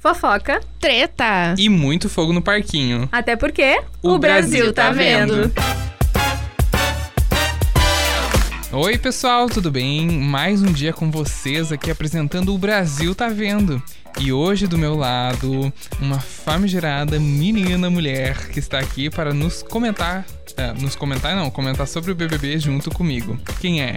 [0.00, 1.54] fofoca, Treta!
[1.58, 3.06] E muito fogo no parquinho.
[3.12, 5.52] até porque O Brasil tá vendo.
[8.72, 10.08] Oi, pessoal, tudo bem?
[10.08, 13.82] Mais um dia com vocês aqui apresentando o Brasil Tá Vendo.
[14.18, 20.24] E hoje do meu lado, uma famigerada menina mulher que está aqui para nos comentar.
[20.56, 23.36] é, nos comentar, não, comentar sobre o BBB junto comigo.
[23.60, 23.96] Quem é?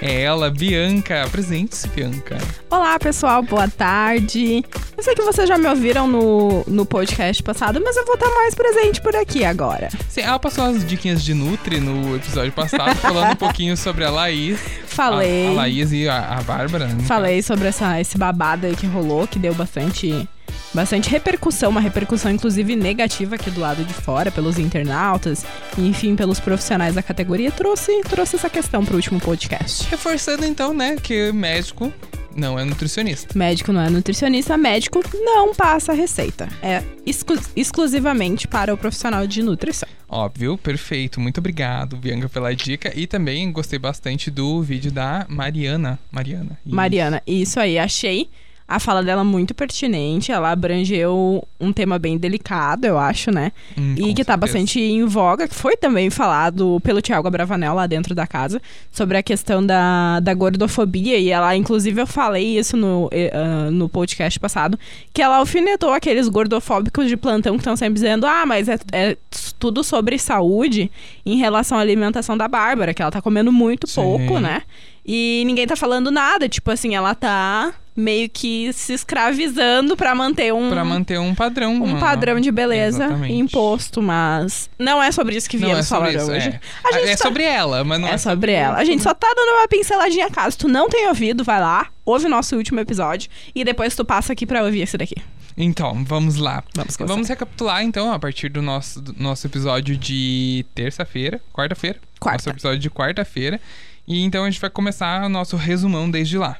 [0.00, 1.26] É ela, Bianca.
[1.30, 2.36] Presente-se, Bianca.
[2.70, 4.64] Olá, pessoal, boa tarde.
[4.96, 8.28] Eu sei que vocês já me ouviram no, no podcast passado, mas eu vou estar
[8.30, 9.88] mais presente por aqui agora.
[10.08, 14.10] Sim, ela passou as diquinhas de Nutri no episódio passado, falando um pouquinho sobre a
[14.10, 14.58] Laís.
[14.86, 15.46] Falei.
[15.48, 16.86] A, a Laís e a, a Bárbara.
[16.86, 17.04] né?
[17.04, 20.28] Falei sobre essa, esse babado aí que rolou, que deu bastante,
[20.74, 25.44] bastante repercussão, uma repercussão inclusive negativa aqui do lado de fora, pelos internautas,
[25.78, 27.50] e enfim, pelos profissionais da categoria.
[27.50, 29.88] Trouxe, trouxe essa questão pro último podcast.
[29.88, 31.92] Reforçando então, né, que médico
[32.36, 33.38] não é nutricionista.
[33.38, 36.48] Médico não é nutricionista, médico não passa receita.
[36.60, 39.88] É exclu- exclusivamente para o profissional de nutrição.
[40.08, 41.20] Óbvio, perfeito.
[41.20, 42.92] Muito obrigado, Bianca, pela dica.
[42.94, 45.98] E também gostei bastante do vídeo da Mariana.
[46.10, 46.58] Mariana.
[46.66, 46.74] Isso.
[46.74, 48.28] Mariana, isso aí, achei
[48.66, 50.32] a fala dela muito pertinente.
[50.32, 53.52] Ela abrangeu um tema bem delicado, eu acho, né?
[53.76, 54.36] Hum, e que tá certeza.
[54.36, 59.18] bastante em voga, que foi também falado pelo Tiago Abravanel lá dentro da casa, sobre
[59.18, 61.18] a questão da, da gordofobia.
[61.18, 64.78] E ela, inclusive, eu falei isso no, ah, no podcast passado,
[65.12, 69.16] que ela alfinetou aqueles gordofóbicos de plantão que estão sempre dizendo: ah, mas é, é
[69.58, 70.90] tudo sobre saúde
[71.24, 74.02] em relação à alimentação da Bárbara, que ela tá comendo muito Sim.
[74.02, 74.62] pouco, né?
[75.06, 80.52] E ninguém tá falando nada, tipo assim, ela tá meio que se escravizando pra manter
[80.52, 81.74] um Pra manter um padrão.
[81.82, 83.34] um padrão de beleza Exatamente.
[83.34, 86.48] imposto, mas não é sobre isso que viemos é falar isso, hoje.
[86.48, 86.60] é.
[86.84, 88.76] A gente é só- sobre ela, mas não é, é sobre ela.
[88.76, 92.26] A gente só tá dando uma pinceladinha caso tu não tenha ouvido, vai lá, ouve
[92.26, 95.14] o nosso último episódio e depois tu passa aqui pra ouvir esse daqui.
[95.56, 96.64] Então, vamos lá.
[96.74, 97.14] Vamos começar.
[97.14, 101.98] Vamos recapitular, então, a partir do nosso, do nosso episódio de terça-feira, quarta-feira.
[102.18, 102.38] Quarta.
[102.38, 103.60] Nosso episódio de quarta-feira.
[104.06, 106.56] E então a gente vai começar o nosso resumão desde lá.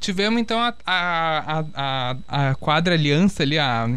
[0.00, 3.88] Tivemos, então, a, a, a, a, quadra aliança ali, a.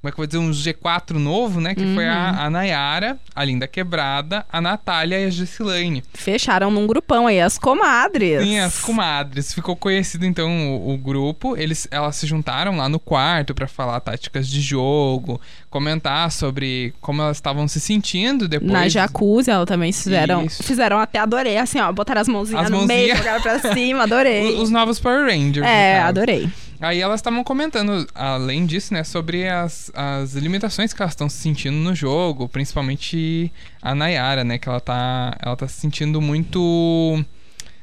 [0.00, 0.38] Como é que eu vou dizer?
[0.38, 1.74] Um G4 novo, né?
[1.74, 2.10] Que foi Uhum.
[2.12, 6.04] a, a Nayara, a Linda Quebrada, a Natália e a Gessilane.
[6.14, 8.42] Fecharam num grupão aí, as comadres.
[8.44, 9.52] Sim, as comadres.
[9.52, 11.56] Ficou conhecido então o, o grupo.
[11.56, 17.20] Eles, elas se juntaram lá no quarto pra falar táticas de jogo, comentar sobre como
[17.20, 18.70] elas estavam se sentindo depois.
[18.70, 20.44] Na jacuzzi, ela também fizeram.
[20.44, 20.62] Isso.
[20.62, 21.90] Fizeram até adorei, assim, ó.
[21.90, 23.18] Botaram as mãozinhas As no meio, mãozinhas.
[23.18, 24.54] jogaram pra cima, adorei.
[24.54, 25.66] O- Os novos Power Rangers.
[25.66, 26.48] é, adorei.
[26.80, 31.36] Aí elas estavam comentando, além disso, né, sobre as, as limitações que elas estão se
[31.38, 33.52] sentindo no jogo, principalmente
[33.82, 36.58] a Nayara, né, que ela tá, ela tá se sentindo muito.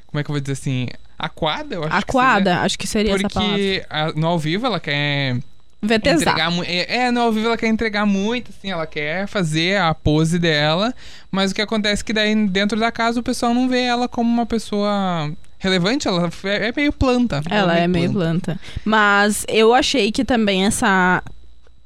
[0.08, 0.88] Como é que eu vou dizer assim?
[1.20, 3.28] Aquada, eu acho que Aquada, acho que seria seria.
[3.28, 3.58] essa palavra.
[3.58, 5.40] Porque no ao vivo ela quer
[5.82, 6.14] VTZar.
[6.14, 9.94] entregar é, é, no ao vivo ela quer entregar muito, assim, ela quer fazer a
[9.94, 10.94] pose dela,
[11.30, 14.08] mas o que acontece é que daí dentro da casa o pessoal não vê ela
[14.08, 15.32] como uma pessoa
[15.66, 17.42] relevante, ela é é meio planta.
[17.50, 18.60] Ela é meio planta.
[18.84, 21.22] Mas eu achei que também essa.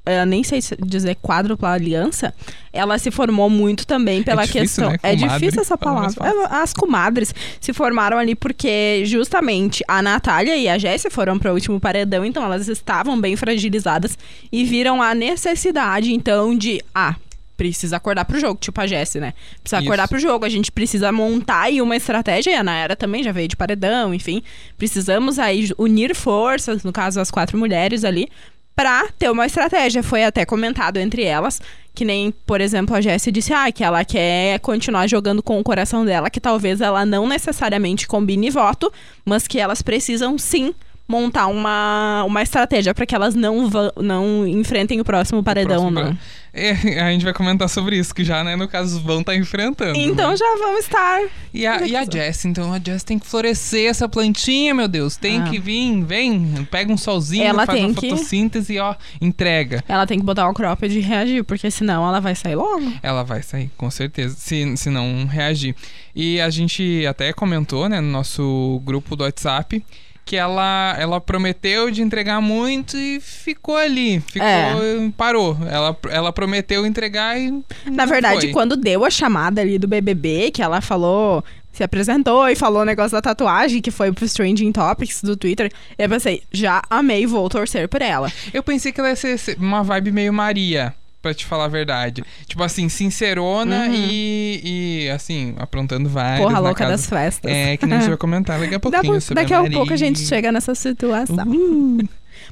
[0.06, 2.34] Eu nem sei se dizer quádrupla aliança,
[2.74, 4.90] ela se formou muito também pela difícil, questão.
[4.92, 4.98] né?
[5.04, 6.46] É difícil essa mais palavra.
[6.56, 11.52] É, As comadres se formaram ali porque justamente a Natália e a Jéssica foram para
[11.52, 14.18] o último paredão, então elas estavam bem fragilizadas
[14.52, 16.82] e viram a necessidade, então, de.
[16.96, 17.14] Ah,
[17.60, 19.34] precisa acordar pro jogo, tipo a Jessie, né?
[19.62, 19.86] Precisa Isso.
[19.90, 23.34] acordar pro jogo, a gente precisa montar aí uma estratégia, e a Nayara também já
[23.34, 24.42] veio de paredão, enfim.
[24.78, 28.30] Precisamos aí unir forças, no caso as quatro mulheres ali,
[28.74, 30.02] pra ter uma estratégia.
[30.02, 31.62] Foi até comentado entre elas,
[31.94, 35.64] que nem, por exemplo, a Jessie disse ah, que ela quer continuar jogando com o
[35.64, 38.90] coração dela, que talvez ela não necessariamente combine voto,
[39.26, 40.74] mas que elas precisam sim
[41.10, 46.18] montar uma, uma estratégia pra que elas não, não enfrentem o próximo paredão, próximo não.
[46.54, 46.72] É,
[47.02, 49.96] a gente vai comentar sobre isso, que já, né, no caso, vão estar enfrentando.
[49.98, 50.38] Então né?
[50.38, 51.22] já vamos estar.
[51.54, 55.16] E a, e a Jess, então, a Jess tem que florescer essa plantinha, meu Deus.
[55.16, 55.44] Tem Ah.
[55.44, 59.84] que vir, vem, pega um solzinho, Ela faz uma que- fotossíntese e, ó, entrega.
[59.88, 62.92] Ela tem que botar o cropped e reagir, porque senão ela vai sair logo.
[63.02, 65.76] Ela vai sair, com certeza, se, se não reagir.
[66.16, 69.84] E a gente até comentou, né, no nosso grupo do WhatsApp,
[70.30, 74.20] que ela, ela prometeu de entregar muito e ficou ali.
[74.20, 74.76] Ficou, É.
[75.18, 75.58] parou.
[75.68, 77.64] Ela, ela prometeu entregar e.
[77.88, 78.52] Na verdade, foi.
[78.52, 82.86] quando deu a chamada ali do BBB, que ela falou, se apresentou e falou o
[82.86, 87.50] negócio da tatuagem, que foi pro Trending Topics do Twitter, eu pensei, já amei, vou
[87.50, 88.32] torcer por ela.
[88.54, 90.94] Eu pensei que ela ia ser uma vibe meio Maria.
[91.22, 92.24] Pra te falar a verdade.
[92.48, 93.94] Tipo assim, sincerona Uhum.
[93.94, 96.40] e, e, assim, aprontando várias.
[96.48, 96.92] Porra louca casa.
[96.92, 97.52] das festas.
[97.52, 99.92] É, que nem a gente vai comentar daqui a pouquinho sobre daqui a a pouco
[99.92, 101.46] a gente chega nessa situação.
[101.46, 102.08] Uhul.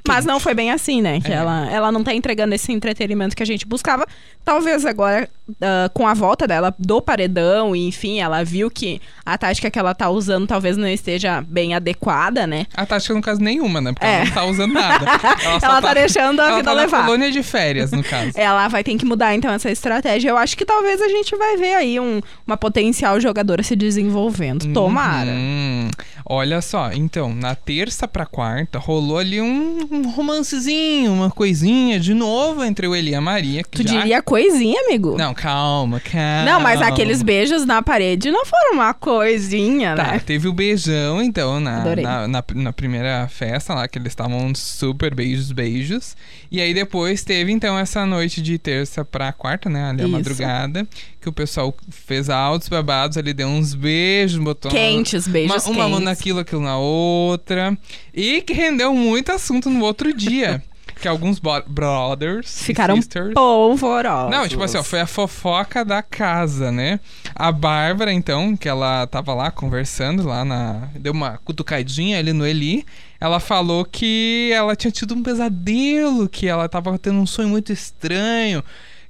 [0.07, 1.19] Mas não foi bem assim, né?
[1.21, 1.35] Que É.
[1.35, 4.05] ela, ela não tá entregando esse entretenimento que a gente buscava.
[4.45, 5.27] Talvez agora,
[5.61, 9.77] ah, com a volta dela do paredão, e enfim, ela viu que a tática que
[9.77, 12.65] ela tá usando talvez não esteja bem adequada, né?
[12.73, 13.91] A tática, no caso, nenhuma, né?
[13.93, 14.15] Porque É.
[14.15, 15.05] ela não tá usando nada.
[15.43, 17.05] Ela, Ela tá deixando a ela vida tá levar.
[17.05, 18.31] colônia de férias, no caso.
[18.37, 20.29] Ela vai ter que mudar, então, essa estratégia.
[20.29, 24.71] Eu acho que talvez a gente vai ver aí um- uma potencial jogadora se desenvolvendo.
[24.73, 25.31] Tomara.
[25.31, 25.89] Uhum.
[26.25, 32.13] Olha só, então, na terça pra quarta, rolou ali um, um romancezinho, uma coisinha de
[32.13, 33.63] novo entre o Eli e a Maria.
[33.63, 33.99] Que Tu já...
[33.99, 35.15] diria coisinha, amigo?
[35.17, 36.43] Não, calma, calma.
[36.45, 40.21] Não, mas aqueles beijos na parede não foram uma coisinha, Tá, né?
[40.25, 45.13] teve o beijão, então, na, na, na, na primeira festa lá, que eles estavam super
[45.13, 46.15] beijos, beijos.
[46.51, 49.89] E aí depois teve, então, essa noite de terça pra quarta, né?
[49.89, 50.11] Ali a Isso.
[50.11, 50.87] madrugada,
[51.27, 55.89] que o pessoal fez altos babados ali, deu uns beijos, botou Quentes, beijos uma, uma
[55.89, 57.77] mão naquilo, aquilo na outra.
[58.13, 60.63] E que rendeu muito assunto no outro dia.
[61.01, 62.97] que alguns brothers Ficaram
[63.33, 64.31] polvorosos.
[64.31, 66.99] não, tipo assim, ó, foi a fofoca da casa, né?
[67.35, 70.87] A Bárbara, então, que ela tava lá conversando, lá na.
[70.95, 72.83] Deu uma cutucadinha ali no Eli.
[73.19, 77.71] Ela falou que ela tinha tido um pesadelo, que ela tava tendo um sonho muito
[77.71, 78.63] estranho,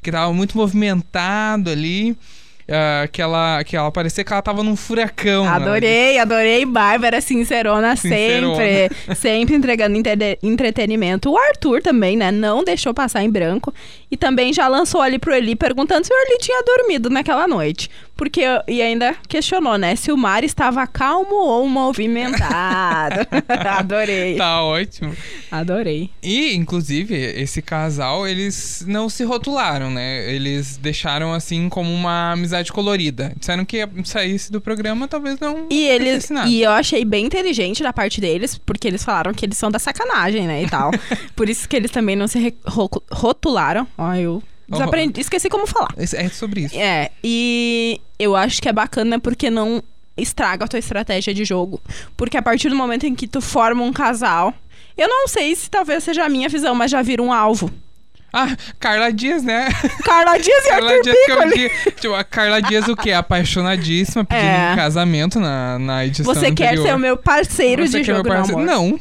[0.07, 2.15] que tava muito movimentado ali.
[2.69, 5.45] ah, que, ela, que ela parecia que ela tava num furacão.
[5.48, 6.65] Adorei, adorei.
[6.65, 8.56] Bárbara sincerona, Sincerona.
[8.56, 8.95] sempre.
[9.15, 11.30] sempre entregando entre- entretenimento.
[11.30, 12.31] O Arthur também, né?
[12.31, 13.74] Não deixou passar em branco.
[14.09, 17.89] E também já lançou ali pro Eli perguntando se o Eli tinha dormido naquela noite.
[18.17, 19.95] Porque, e ainda questionou, né?
[19.95, 23.27] Se o mar estava calmo ou movimentado.
[23.77, 24.35] adorei.
[24.35, 25.15] Tá ótimo.
[25.51, 26.09] Adorei.
[26.21, 30.29] E, inclusive, esse casal, eles não se rotularam, né?
[30.33, 33.33] Eles deixaram, assim, como uma amizade colorida.
[33.37, 36.29] Disseram que saísse do programa, talvez não E eles.
[36.29, 36.49] nada.
[36.49, 39.79] E eu achei bem inteligente da parte deles, porque eles falaram que eles são da
[39.79, 40.63] sacanagem, né?
[40.63, 40.91] E tal.
[41.35, 43.87] Por isso que eles também não se ro- rotularam.
[43.97, 45.89] Ó, eu desaprendi, esqueci como falar.
[45.97, 46.75] É sobre isso.
[46.77, 49.81] É, e eu acho que é bacana porque não
[50.15, 51.79] estraga a tua estratégia de jogo.
[52.15, 54.53] Porque a partir do momento em que tu forma um casal.
[54.97, 57.71] Eu não sei se talvez seja a minha visão, mas já vira um alvo.
[58.33, 59.69] Ah, Carla Dias, né?
[60.03, 61.91] Carla Dias e Carla Arthur Dias que eu vi.
[62.01, 63.11] Tipo, a Carla Dias, o quê?
[63.11, 64.73] Apaixonadíssima, pedindo É.
[64.73, 66.87] um casamento na, na edição Você quer anterior.
[66.87, 68.61] ser o meu parceiro Você de quer meu jogo, parceiro?
[68.61, 68.91] meu amor?
[68.91, 68.99] Não.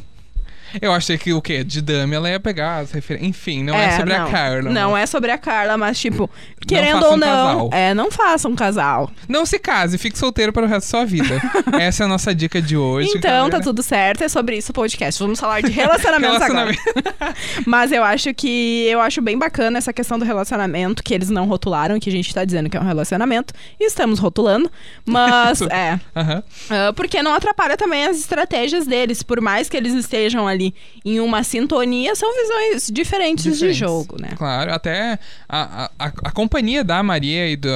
[0.81, 1.64] Eu achei que o quê?
[1.64, 3.28] De dame ela ia pegar as referências.
[3.28, 4.26] Enfim, não é, sobre não.
[4.26, 4.70] a Carla.
[4.70, 6.31] Não é sobre a Carla, mas tipo,
[6.67, 7.70] querendo ou um não, casal.
[7.73, 9.11] é, não faça um casal.
[9.28, 11.40] Não se case, fique solteiro para o resto da sua vida.
[11.81, 13.11] Essa é a nossa dica de hoje.
[13.11, 13.50] então, galera.
[13.50, 15.23] tá tudo certo, é sobre isso o podcast.
[15.23, 16.73] Vamos falar de relacionamentos agora.
[16.73, 17.37] Relacionamento.
[17.67, 21.46] Mas eu acho que eu acho bem bacana essa questão do relacionamento, que eles não
[21.46, 24.70] rotularam, que a gente tá dizendo que é um relacionamento, e estamos rotulando.
[25.05, 25.99] Mas é.
[26.14, 29.23] Ah, porque não atrapalha também as estratégias deles.
[29.23, 30.65] Por mais que eles estejam ali
[31.04, 33.78] em uma sintonia, são visões diferentes, de Diferentes.
[33.78, 34.30] jogo, né?
[34.36, 35.18] Claro, até
[35.48, 37.68] a, a, a, a companhia da Maria e do,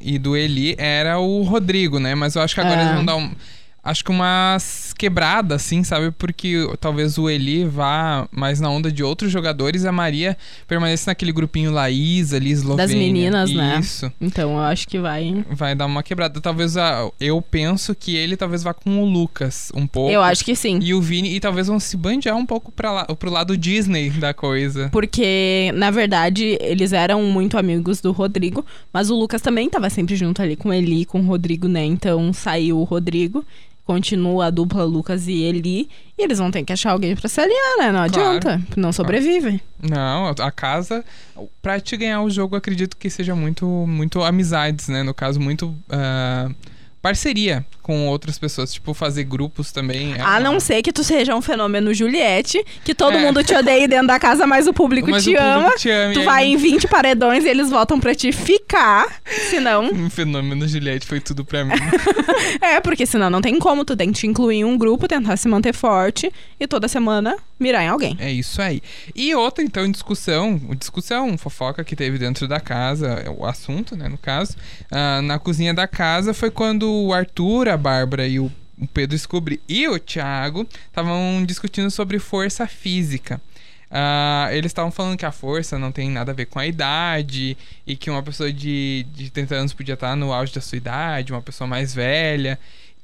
[0.00, 2.14] e do Eli era o Rodrigo, né?
[2.14, 2.84] Mas eu acho que agora É.
[2.84, 3.30] eles vão dar um.
[3.88, 4.58] Acho que uma
[4.98, 6.10] quebrada, assim, sabe?
[6.10, 10.36] Porque talvez o Eli vá mais na onda de outros jogadores e a Maria
[10.66, 12.86] permaneça naquele grupinho Laís ali, Eslovênia.
[12.86, 13.78] Das meninas, né?
[13.80, 14.12] Isso.
[14.20, 15.42] Então eu acho que vai.
[15.50, 16.38] Vai dar uma quebrada.
[16.38, 20.12] Talvez a, eu penso que ele talvez vá com o Lucas um pouco.
[20.12, 20.78] Eu acho que sim.
[20.82, 24.10] E o Vini, e talvez vão se bandear um pouco pra lá, pro lado Disney
[24.10, 24.90] da coisa.
[24.90, 30.14] Porque, na verdade, eles eram muito amigos do Rodrigo, mas o Lucas também tava sempre
[30.14, 31.84] junto ali com Eli, com o Rodrigo, né?
[31.84, 33.44] Então saiu o Rodrigo,
[33.88, 37.40] continua a dupla Lucas e Eli, e eles vão ter que achar alguém pra se
[37.40, 37.90] aliar, né?
[37.90, 38.36] Não Claro.
[38.36, 39.62] adianta, não sobrevive.
[39.82, 41.02] Não, a casa,
[41.62, 45.02] pra te ganhar o jogo, acredito que seja muito, muito amizades, né?
[45.02, 46.50] No caso, muito ah,
[47.00, 48.72] parceria com outras pessoas.
[48.72, 50.14] Tipo, fazer grupos também.
[50.14, 53.20] é A uma- não ser que tu seja um fenômeno Juliette, que todo É.
[53.20, 55.70] mundo te odeia dentro da casa, mas o público Mas te o público ama.
[55.76, 59.06] te ama, Tu e vai aí- em 20 paredões e eles voltam pra te ficar.
[59.50, 59.88] Senão.
[59.92, 61.74] Um fenômeno Juliette foi tudo pra mim.
[62.60, 63.84] É, porque senão não tem como.
[63.84, 67.36] Tu tem que te incluir em um grupo, tentar se manter forte e toda semana
[67.58, 68.16] mirar em alguém.
[68.20, 68.80] É isso aí.
[69.14, 74.08] E outra, então, discussão, discussão, fofoca que teve dentro da casa, é o assunto, né,
[74.08, 74.56] no caso,
[74.90, 78.50] ah, na cozinha da casa foi quando o Arthur, a Bárbara e o,
[78.92, 83.40] Pedro Scobri e o Thiago estavam discutindo sobre força física.
[83.90, 87.56] Ah, eles estavam falando que a força não tem nada a ver com a idade
[87.86, 91.32] e que uma pessoa de, de 30 anos podia estar no auge da sua idade,
[91.32, 92.58] uma pessoa mais velha.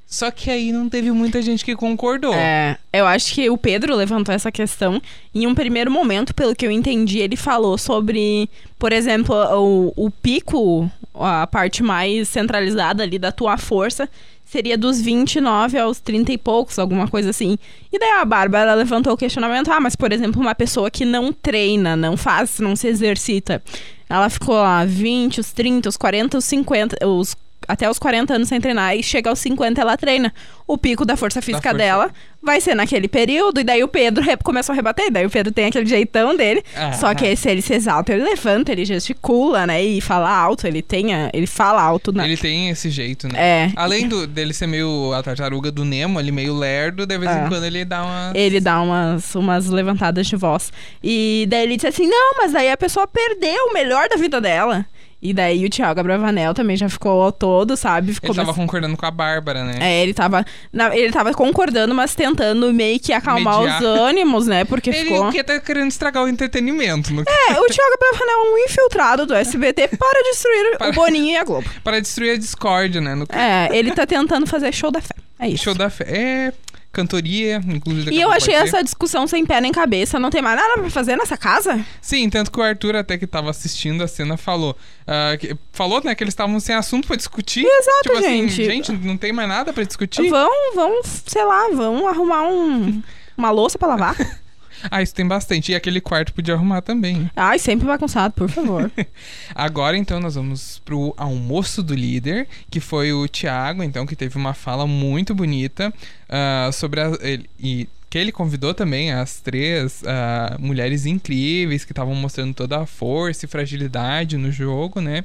[0.06, 2.34] Só que aí não teve muita gente que concordou.
[2.34, 5.02] É, eu acho que o Pedro levantou essa questão.
[5.34, 10.10] Em um primeiro momento, pelo que eu entendi, ele falou sobre, por exemplo, o, o
[10.10, 14.08] pico, a parte mais centralizada ali da tua força
[14.44, 17.58] seria dos 29 aos 30 e poucos, alguma coisa assim.
[17.92, 21.32] E daí a Bárbara levantou o questionamento: ah, mas por exemplo, uma pessoa que não
[21.32, 23.60] treina, não faz, não se exercita,
[24.08, 27.36] ela ficou lá 20, os 30, os 40, os 50, os
[27.68, 30.32] até os 40 anos sem treinar e chega aos 50 ela treina.
[30.66, 31.76] O pico da força física força.
[31.78, 32.10] dela
[32.42, 35.30] vai ser naquele período, e daí o Pedro re- começou a rebater, e daí o
[35.30, 36.62] Pedro tem aquele jeitão dele.
[36.76, 36.92] Ah.
[36.92, 39.82] Só que esse ele se exalta, ele levanta, ele gesticula, né?
[39.82, 42.24] E fala alto, ele tem a- ele fala alto, né?
[42.24, 43.38] Ele tem esse jeito, né?
[43.38, 43.72] É.
[43.76, 47.44] Além do, dele ser meio a tartaruga do Nemo, ali meio lerdo, de vez É.
[47.44, 48.32] em quando ele dá uma.
[48.34, 50.72] Ele dá umas, umas levantadas de voz.
[51.02, 54.40] E daí ele disse assim: não, mas daí a pessoa perdeu o melhor da vida
[54.40, 54.84] dela.
[55.24, 58.12] E daí o Thiago Abravanel também já ficou ao todo, sabe?
[58.12, 59.78] Ficou Ele tava concordando com a Bárbara, né?
[59.80, 63.80] É, ele tava, na- ele tava concordando, mas tentando meio que acalmar Mediar.
[63.82, 64.66] os ânimos, né?
[64.66, 65.32] Porque Ele ficou.
[65.32, 67.10] que tá querendo estragar o entretenimento.
[67.14, 67.22] No...
[67.22, 71.36] É, o Thiago Abravanel é um infiltrado do SBT para destruir Para- o Boninho e
[71.38, 71.66] a Globo.
[71.82, 73.14] Para destruir a discórdia, né?
[73.14, 75.14] No É, ele tá tentando fazer show da fé.
[75.38, 75.64] É isso.
[75.64, 76.04] show da fé.
[76.06, 76.52] É
[76.94, 78.14] cantoria, inclusive.
[78.14, 80.18] E eu achei essa discussão sem pé nem cabeça.
[80.18, 81.84] Não tem mais nada pra fazer nessa casa?
[82.00, 84.76] Sim, tanto que o Arthur, até que tava assistindo a cena, falou.
[85.06, 87.66] ah, que- falou, né, que eles estavam sem assunto pra discutir.
[87.66, 88.64] Exato, tipo assim, gente.
[88.64, 90.30] gente, não tem mais nada pra discutir.
[90.30, 93.02] Vão, vão, sei lá, vão arrumar um,
[93.36, 94.16] uma louça pra lavar.
[94.90, 95.72] Ah, isso tem bastante.
[95.72, 97.30] E aquele quarto podia arrumar também.
[97.34, 98.90] Ai, sempre bagunçado, por favor.
[99.54, 104.36] Agora, então, nós vamos pro almoço do líder, que foi o Thiago, então, que teve
[104.36, 105.92] uma fala muito bonita
[106.28, 111.90] ah, sobre a, ele, e que ele convidou também as três ah, mulheres incríveis que
[111.90, 115.24] estavam mostrando toda a força e fragilidade no jogo, né?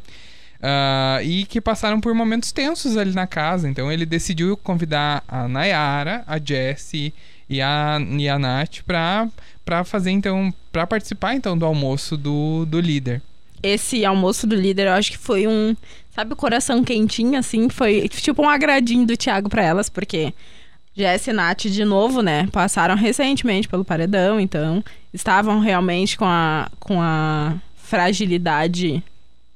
[0.61, 3.69] Ah, e que passaram por momentos tensos ali na casa.
[3.69, 7.13] Então ele decidiu convidar a Nayara, a Jessie
[7.49, 9.27] e a, e a Nath pra,
[9.65, 10.53] pra fazer então.
[10.71, 13.21] para participar então do almoço do, do líder.
[13.61, 15.75] Esse almoço do líder, eu acho que foi um.
[16.15, 17.69] Sabe, o coração quentinho, assim?
[17.69, 20.33] Foi tipo um agradinho do Thiago pra elas, porque
[20.95, 22.47] Jess e Nath, de novo, né?
[22.51, 29.03] Passaram recentemente pelo paredão, então estavam realmente com a, com a fragilidade.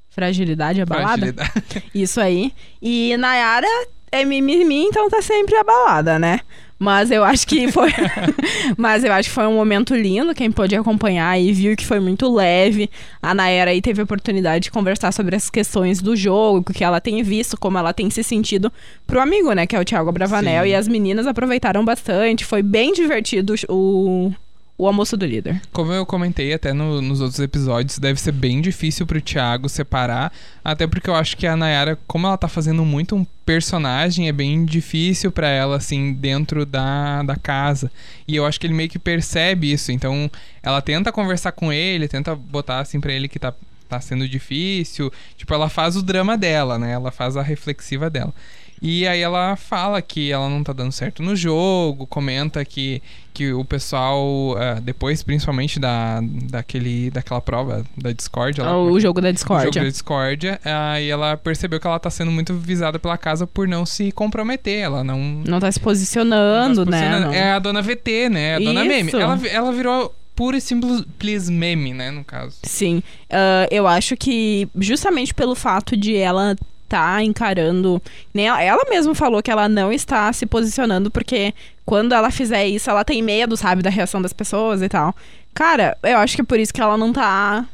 [0.10, 1.34] Fragilidade abalada?
[1.34, 1.84] Fragilidade.
[1.94, 2.54] Isso aí.
[2.82, 3.68] E Nayara
[4.12, 6.40] é mimimi, então tá sempre abalada, né?
[6.84, 7.90] Mas eu acho que foi.
[8.78, 10.36] Mas eu acho que foi um momento lindo.
[10.36, 12.90] Quem pôde acompanhar e viu que foi muito leve.
[13.22, 16.84] A Nayara aí teve a oportunidade de conversar sobre as questões do jogo, o que
[16.84, 18.72] ela tem visto, como ela tem se sentido
[19.08, 19.66] pro amigo, né?
[19.66, 20.64] Que é o Thiago Bravanel.
[20.64, 20.70] Sim.
[20.72, 22.44] E as meninas aproveitaram bastante.
[22.44, 24.30] Foi bem divertido o,
[24.78, 25.62] o almoço do líder.
[25.72, 30.34] Como eu comentei até no- nos outros episódios, deve ser bem difícil pro Thiago separar.
[30.64, 34.32] Até porque eu acho que a Nayara, como ela tá fazendo muito um personagem, é
[34.32, 37.92] bem difícil pra ela, assim, dentro da, da casa.
[38.28, 39.92] E eu acho que ele meio que percebe isso.
[39.92, 40.30] Então,
[40.62, 43.54] ela tenta conversar com ele, tenta botar, assim, pra ele que tá,
[43.88, 45.12] tá sendo difícil.
[45.38, 46.94] Tipo, ela faz o drama dela, né?
[46.94, 48.34] Ela faz a reflexiva dela.
[48.84, 53.02] E aí ela fala que ela não tá dando certo no jogo, comenta que,
[53.34, 59.22] que o pessoal, ah, depois principalmente da, daquele, daquela prova da Discord, ela, o jogo
[59.22, 63.18] da o jogo da discórdia, aí ela percebeu que ela tá sendo muito visada pela
[63.18, 65.18] casa por não se comprometer, ela não...
[65.48, 66.98] Não tá se posicionando, tá se né?
[67.00, 67.28] posicionando.
[67.28, 67.34] Não.
[67.34, 68.56] É a dona VT, né?
[68.56, 69.08] A dona Meme.
[69.08, 69.18] Isso.
[69.18, 72.58] Ela, ela virou puro e simples meme, né, no caso.
[72.64, 73.02] Sim.
[73.30, 76.56] Ah, eu acho que justamente pelo fato de ela
[76.94, 78.02] tá encarando.
[78.34, 82.68] Nem ela, ela mesma falou que ela não está se posicionando, porque quando ela fizer
[82.68, 85.16] isso, ela tem medo, sabe, da reação das pessoas e tal.
[85.54, 87.66] Cara, eu acho que é por isso que ela não tá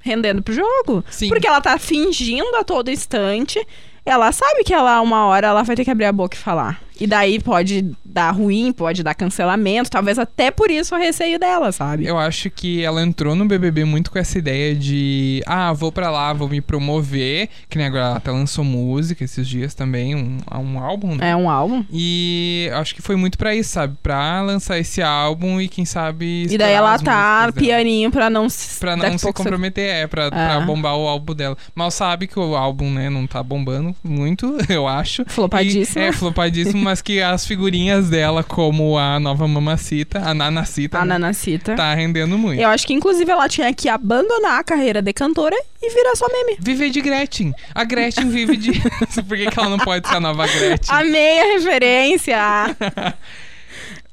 [0.00, 1.02] rendendo pro jogo.
[1.10, 1.28] Sim.
[1.28, 3.64] Porque ela tá fingindo a todo instante.
[4.04, 6.80] Ela sabe que ela, uma hora, ela vai ter que abrir a boca e falar.
[6.98, 11.70] E daí pode dar ruim, pode dar cancelamento, talvez até por isso o receio dela,
[11.70, 12.06] sabe?
[12.06, 16.10] Eu acho que ela entrou no BBB muito com essa ideia de, ah, vou pra
[16.10, 20.38] lá, vou me promover, que nem agora ela até lançou música esses dias também, um,
[20.58, 21.30] um álbum, né?
[21.30, 21.84] É um álbum.
[21.92, 23.96] E acho que foi muito pra isso, sabe?
[24.02, 26.46] Pra lançar esse álbum e quem sabe.
[26.50, 28.78] E daí ela tá pianinho pra não se.
[28.80, 30.64] Pra daqui não se pouco você- comprometer, é, pra, pra É.
[30.64, 31.56] bombar o álbum dela.
[31.74, 35.24] Mal sabe que o álbum, né, não tá bombando muito, eu acho.
[35.26, 36.02] Flopadíssimo.
[36.02, 41.04] E, é, flopadíssimo, mas que as figurinhas dela, como a nova mamacita, a nanacita, A
[41.04, 41.74] né, Nanacita.
[41.74, 42.60] tá rendendo muito.
[42.62, 46.28] Eu acho que, inclusive, ela tinha que abandonar a carreira de cantora e virar só
[46.28, 46.56] meme.
[46.60, 47.52] Viver de Gretchen.
[47.74, 48.70] A Gretchen vive de.
[49.26, 50.94] Por que, que ela não pode ser a nova Gretchen?
[50.96, 52.38] Amei a referência!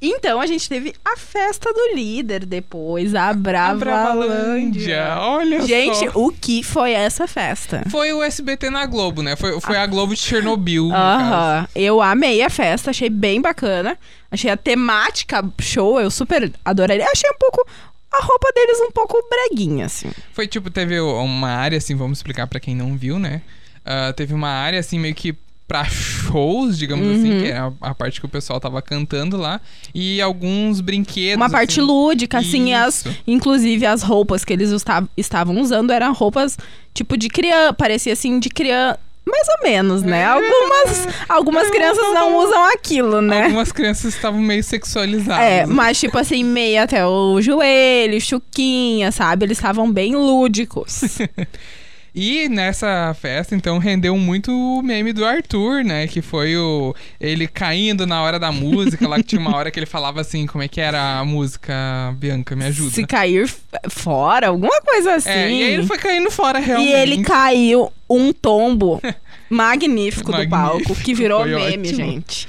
[0.06, 5.16] Então, a gente teve a festa do líder depois, a Bravalândia.
[5.18, 6.20] Olha Gente, só.
[6.20, 7.84] o que foi essa festa?
[7.90, 9.38] Foi o SBT na Globo, né?
[9.38, 11.34] Foi, foi a Globo de Chernobyl, no caso.
[11.34, 13.98] Aham, eu amei a festa, achei bem bacana.
[14.30, 17.06] Achei a temática show, eu super adoraria.
[17.10, 17.66] Achei um pouco
[18.12, 20.12] a roupa deles um pouco breguinha, assim.
[20.34, 23.42] Foi tipo, teve uma área, assim, vamos explicar pra quem não viu, né?
[23.86, 25.36] ah, teve uma área assim meio que
[25.68, 27.14] pra shows, digamos Uhum.
[27.14, 29.62] assim, que é a, parte que o pessoal tava cantando lá,
[29.96, 31.38] e alguns brinquedos.
[31.38, 31.88] Uma parte assim.
[31.88, 33.16] lúdica, assim, as, Isso.
[33.26, 34.70] inclusive as roupas que eles
[35.18, 36.58] estavam usando eram roupas
[36.94, 40.26] tipo de criança, parecia assim de criança, mais ou menos, né?
[40.26, 43.46] Algumas, algumas crianças não usam aquilo, né?
[43.46, 45.44] Algumas crianças estavam meio sexualizadas.
[45.44, 49.46] É, mas tipo assim, meio até o joelho, chuquinha, sabe?
[49.46, 51.02] Eles estavam bem lúdicos.
[52.16, 56.06] E nessa festa, então, rendeu muito o meme do Arthur, né?
[56.06, 59.80] Que foi o ele caindo na hora da música, lá que tinha uma hora que
[59.80, 61.74] ele falava assim, como é que era a música,
[62.18, 62.92] Bianca, me ajuda.
[62.92, 63.52] Se cair
[63.90, 65.30] fora, alguma coisa assim.
[65.30, 66.90] É, e aí ele foi caindo fora realmente.
[66.90, 69.02] E ele caiu um tombo
[69.50, 71.96] magnífico do palco, Magnífico, que virou meme, ótimo.
[71.96, 72.48] gente.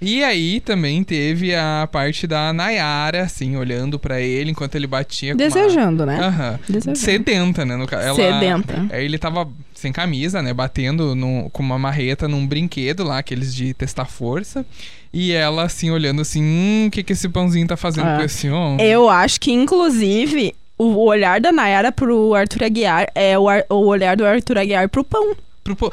[0.00, 5.34] E aí também teve a parte da Nayara, assim, olhando pra ele enquanto ele batia
[5.34, 6.18] com uma- Desejando, né?
[6.20, 6.58] Aham.
[6.68, 6.98] Desejando.
[6.98, 7.76] Sedenta, né?
[7.76, 8.14] No ela...
[8.14, 8.86] Sedenta.
[8.90, 10.52] Aí ele tava sem camisa, né?
[10.52, 11.48] Batendo no...
[11.50, 14.64] com uma marreta num brinquedo lá, aqueles de testar força.
[15.12, 18.16] E ela, assim, olhando assim, hum, o que que esse pãozinho tá fazendo Ah.
[18.18, 18.84] com esse homem?
[18.84, 23.86] Eu acho que, inclusive, o olhar da Nayara pro Arthur Aguiar é o, ar- o
[23.86, 25.36] olhar do Arthur Aguiar pro pão.
[25.62, 25.92] Pro po-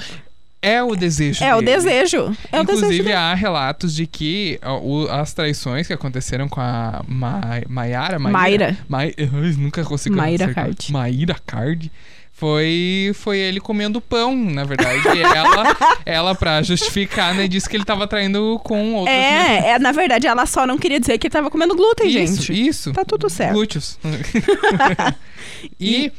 [0.61, 1.71] É o desejo É o dele.
[1.77, 2.17] desejo.
[2.51, 2.77] É o desejo.
[2.85, 3.13] Inclusive, dele.
[3.15, 8.77] há relatos de que o- as traições que aconteceram com a Ma Maiara, Mayra.
[8.87, 9.27] Mai- eu
[9.57, 10.65] nunca consigo Mayra acertar.
[10.65, 10.91] Card.
[10.91, 11.91] Maíra Card.
[12.33, 14.99] Foi, foi ele comendo pão, na verdade.
[15.15, 19.63] E ela, ela, pra justificar, né, disse que ele tava traindo com mulheres.
[19.63, 22.41] É, é, na verdade, ela só não queria dizer que ele tava comendo glúten, Isso,
[22.41, 22.67] gente.
[22.67, 22.93] isso.
[22.93, 23.53] Tá tudo certo.
[23.53, 23.99] Glúteos.
[25.79, 26.11] e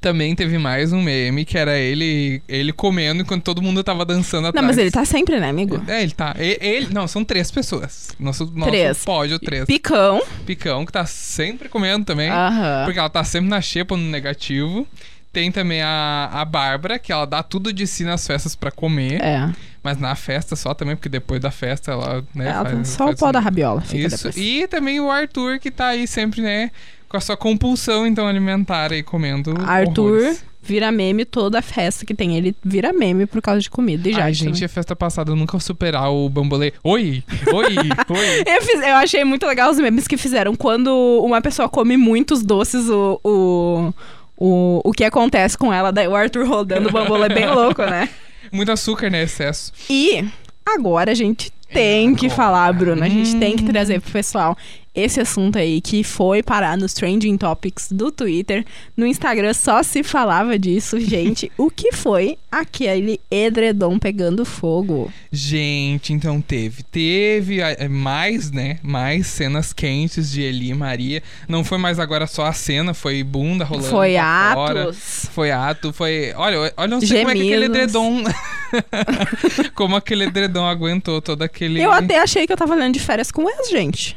[0.00, 4.42] também teve mais um meme que era ele, ele comendo enquanto todo mundo tava dançando
[4.44, 4.66] Não, atrás.
[4.66, 5.82] mas ele tá sempre, né, amigo?
[5.86, 6.34] É, ele tá.
[6.38, 8.10] e- Ele, não, são três pessoas.
[8.18, 9.04] Nosso, nosso Três.
[9.04, 9.64] pódio, três.
[9.66, 10.22] Picão.
[10.46, 12.30] Picão, que tá sempre comendo também.
[12.30, 12.84] Aham.
[12.86, 14.86] Porque ela tá sempre na xepa no negativo.
[15.32, 19.22] Tem também a, a Bárbara, que ela dá tudo de si nas festas pra comer.
[19.22, 19.48] É.
[19.82, 23.16] Mas na festa só também, porque depois da festa ela, né, Ela faz- só faz
[23.16, 23.80] o pó um- da rabiola.
[23.80, 24.16] Fica Isso.
[24.16, 24.36] depois.
[24.36, 26.72] E também o Arthur, que tá aí sempre, né,
[27.10, 30.44] com a sua compulsão, então, alimentar aí, comendo Arthur horrores.
[30.62, 32.36] vira meme toda festa que tem.
[32.36, 34.08] Ele vira meme por causa de comida.
[34.08, 36.72] E já, Ai, gente, a festa passada eu nunca vou superar o bambolê.
[36.84, 37.74] Oi, oi,
[38.08, 38.44] oi.
[38.46, 40.54] Eu, fiz- eu achei muito legal os memes que fizeram.
[40.54, 40.88] Quando
[41.24, 43.92] uma pessoa come muitos doces, o, o,
[44.36, 47.82] o, o que acontece com ela, daí o Arthur rodando o bambolê é bem louco,
[47.82, 48.08] né?
[48.52, 49.72] Muito açúcar, né, excesso.
[49.90, 50.24] E
[50.64, 53.02] agora a gente tem que falar, Bruno.
[53.02, 53.68] A gente tem que Hum.
[53.68, 54.56] trazer pro pessoal
[54.94, 58.64] esse assunto aí que foi parar nos trending topics do Twitter.
[58.96, 61.50] No Instagram só se falava disso, gente.
[61.56, 65.12] o que foi aquele edredom pegando fogo?
[65.30, 66.82] Gente, então teve.
[66.82, 68.78] Teve ah, mais, né?
[68.82, 71.22] Mais cenas quentes de Eli e Maria.
[71.48, 73.88] Não foi mais agora só a cena, foi bunda rolando.
[73.88, 74.82] foi fora.
[74.82, 75.26] atos.
[75.32, 76.32] Foi ato, foi.
[76.34, 78.24] Olha, olha, não sei como é que aquele edredom.
[79.74, 81.82] como aquele edredom aguentou todo aquele.
[81.82, 84.16] Eu até achei que eu tava olhando de férias com ex, gente.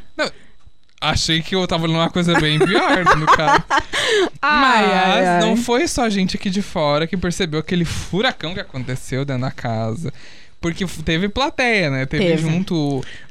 [1.00, 3.62] Achei que eu tava numa coisa bem pior, no caso.
[4.40, 5.40] Ai, Mas ai, ai.
[5.40, 9.42] não foi só a gente aqui de fora que percebeu aquele furacão que aconteceu dentro
[9.42, 10.12] da casa.
[10.60, 12.06] Porque teve plateia, né?
[12.06, 12.42] Teve, Teve.
[12.42, 12.74] junto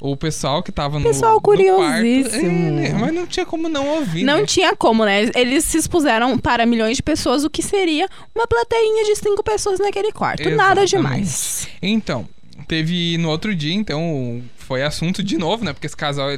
[0.00, 1.04] o, o pessoal que tava no.
[1.04, 2.30] Pessoal no curiosíssimo.
[2.30, 2.86] quarto.
[2.86, 2.96] É, né?
[3.00, 4.22] Mas não tinha como não ouvir.
[4.22, 4.46] Não né?
[4.46, 5.30] tinha como, né?
[5.34, 9.80] Eles se expuseram para milhões de pessoas, o que seria uma plateinha de cinco pessoas
[9.80, 10.48] naquele quarto.
[10.50, 10.90] Nada Exatamente.
[10.90, 11.68] demais.
[11.82, 12.28] Então,
[12.66, 15.72] teve no outro dia, então, foi assunto de novo, né?
[15.72, 16.28] Porque esse casal,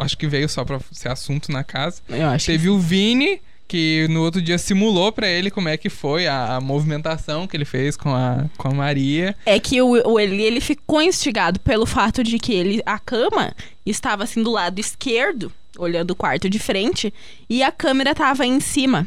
[0.00, 2.00] acho que veio só pra ser assunto na casa.
[2.08, 5.88] Eu acho Teve o Vini, que no outro dia simulou pra ele como é que
[5.88, 9.36] foi a, a movimentação que ele fez com a, com a Maria.
[9.44, 13.54] É que o, o Eli, ele ficou instigado pelo fato de que ele, a cama
[13.84, 17.12] estava assim do lado esquerdo, olhando o quarto de frente,
[17.48, 19.06] e a câmera tava em cima.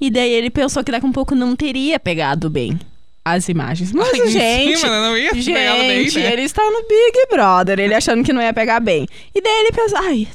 [0.00, 2.78] E daí ele pensou que daqui a um pouco não teria pegado bem
[3.24, 3.92] as imagens.
[3.92, 5.00] Mas, Ai, gente, cima, né?
[5.08, 6.32] Não ia pegar bem, gente, né?
[6.32, 9.06] ele está no Big Brother, ele achando que não ia pegar bem.
[9.34, 10.28] E daí ele pensou, ai,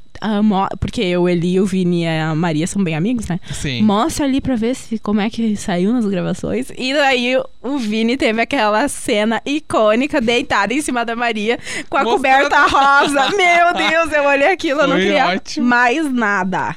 [0.80, 3.40] porque o Eli, o Vini e a Maria são bem amigos, né?
[3.54, 3.82] Sim.
[3.84, 6.72] Mostra ali pra ver se como é que saiu nas gravações.
[6.78, 11.58] E daí o Vini teve aquela cena icônica deitada em cima da Maria
[11.90, 13.30] com a Mostrando- coberta rosa.
[13.38, 15.66] Meu Deus, eu olhei aquilo, eu não Foi queria ótimo.
[15.68, 16.76] mais nada.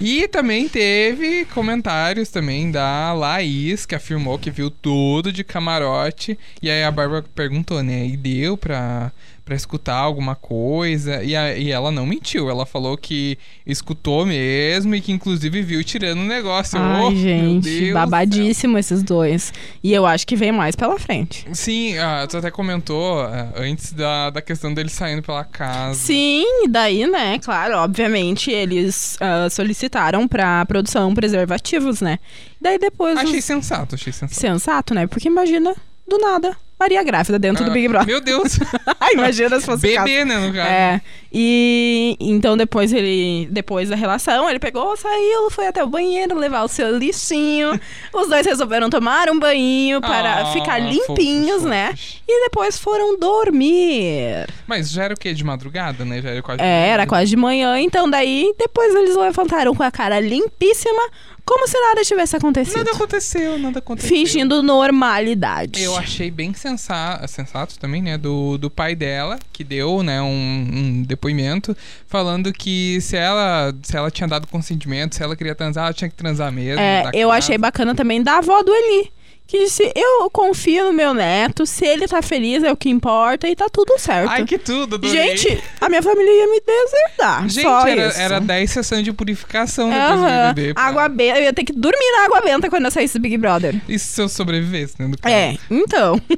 [0.00, 6.38] E também teve comentários também da Laís, que afirmou que viu tudo de camarote.
[6.62, 8.06] E aí a Bárbara perguntou, né?
[8.06, 9.12] E deu pra,
[9.50, 11.24] pra escutar alguma coisa?
[11.24, 12.48] E, a- e ela não mentiu.
[12.48, 13.36] Ela falou que
[13.66, 16.78] escutou mesmo e que inclusive viu tirando o negócio.
[16.80, 19.52] Ai, Oh, gente, babadíssimo esses dois.
[19.82, 21.44] E eu acho que vem mais pela frente.
[21.52, 25.98] Sim, ah, tu até comentou ah, antes da, da questão dele saindo pela casa.
[25.98, 32.20] Sim, e daí, né, claro, obviamente, eles ah, solicitaram pra produção preservativos, né?
[32.60, 33.16] Daí depois.
[33.18, 34.40] os- Achei sensato, achei sensato.
[34.40, 35.08] Sensato, né?
[35.08, 35.74] Porque imagina
[36.08, 38.06] do nada, Maria grávida dentro do Ah, Big Brother.
[38.08, 38.58] Meu Deus.
[38.98, 39.82] Ai, imagina se fosse.
[39.82, 40.66] Bebê, né, no caso.
[40.68, 41.00] É.
[41.32, 46.62] E então depois ele, depois da relação, ele pegou, saiu, foi até o banheiro levar
[46.64, 47.78] o seu lixinho.
[48.12, 51.94] Os dois resolveram tomar um banho para Ah, ficar limpinhos, né?
[52.26, 54.46] E depois foram dormir.
[54.66, 55.32] Mas já era o quê?
[55.34, 56.20] De madrugada, né?
[56.22, 56.62] Já era quase.
[56.62, 61.02] É, era quase de manhã, então daí depois eles levantaram com a cara limpíssima,
[61.44, 62.78] como se nada tivesse acontecido.
[62.78, 64.08] Nada aconteceu, nada aconteceu.
[64.16, 65.82] Fingindo normalidade.
[65.82, 70.68] Eu achei bem sensa sensato também, né, do, do pai dela, que deu, né, um,
[70.72, 75.84] um depoimento falando que se ela, se ela tinha dado consentimento, se ela queria transar,
[75.84, 76.80] ela tinha que transar mesmo.
[76.80, 77.38] É, eu casa.
[77.38, 79.12] achei bacana também da avó do Eli.
[79.50, 83.48] Que disse, eu confio no meu neto, se ele tá feliz é o que importa
[83.48, 84.30] e tá tudo certo.
[84.30, 85.36] Ai, que tudo, adorei.
[85.36, 87.48] Gente, a minha família ia me deserdar.
[87.48, 88.20] Gente, só era, isso.
[88.20, 90.74] era 10 sessões de purificação depois do BBB.
[90.74, 91.38] pra- Água benta.
[91.38, 93.74] Eu ia ter que dormir na água benta quando eu saísse do Big Brother.
[93.88, 95.10] E se eu sobrevivesse, né.
[95.24, 96.20] É, então.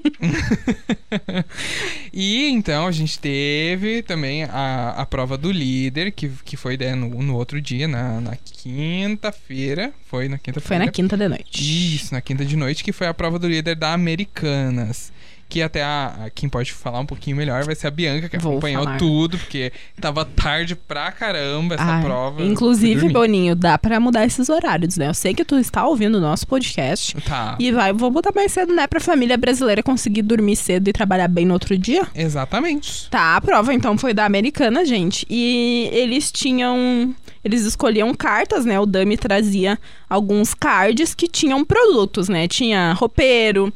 [2.13, 6.95] E então a gente teve também a, a prova do líder, que, que foi né,
[6.95, 9.93] no, no outro dia, na, na quinta-feira.
[10.07, 10.85] Foi na Foi quinta-feira.
[10.85, 11.95] na quinta de noite.
[11.97, 15.13] Isso, na quinta de noite, que foi a prova do líder da Americanas.
[15.49, 18.39] Que até a, a- quem pode falar um pouquinho melhor vai ser a Bianca, que
[18.39, 18.97] Vou acompanhou falar.
[18.97, 22.43] tudo, porque tava tarde pra caramba essa Ai, prova.
[22.43, 23.11] Inclusive.
[23.11, 25.09] Boninho, dá pra mudar esses horários, né?
[25.09, 27.15] Eu sei que tu está ouvindo o nosso podcast.
[27.21, 27.55] Tá.
[27.59, 28.87] E vai, vou botar mais cedo, né?
[28.87, 32.07] Pra família brasileira conseguir dormir cedo e trabalhar bem no outro dia.
[32.15, 33.11] Exatamente.
[33.11, 35.27] Tá, a prova então foi da americana, gente.
[35.29, 37.15] E eles tinham.
[37.45, 38.79] Eles escolhiam cartas, né?
[38.79, 39.79] O Dami trazia
[40.09, 42.47] alguns cards que tinham produtos, né?
[42.47, 43.73] Tinha roupeiro,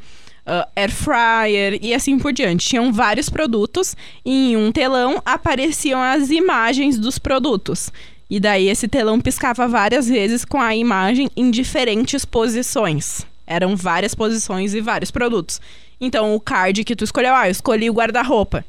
[0.47, 2.69] ah, air fryer e assim por diante.
[2.69, 7.91] Tinham vários produtos e em um telão apareciam as imagens dos produtos.
[8.31, 13.27] E daí esse telão piscava várias vezes com a imagem em diferentes posições.
[13.47, 15.61] Eram várias posições e vários produtos.
[16.01, 18.65] Então o card que tu escolheu, ah, eu escolhi o guarda-roupa.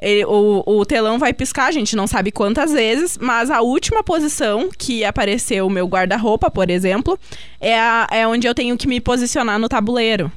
[0.00, 4.02] Ele- o, o telão vai piscar, a gente não sabe quantas vezes, mas a última
[4.02, 7.18] posição que apareceu o meu guarda-roupa, por exemplo,
[7.60, 10.32] é, a- é onde eu tenho que me posicionar no tabuleiro.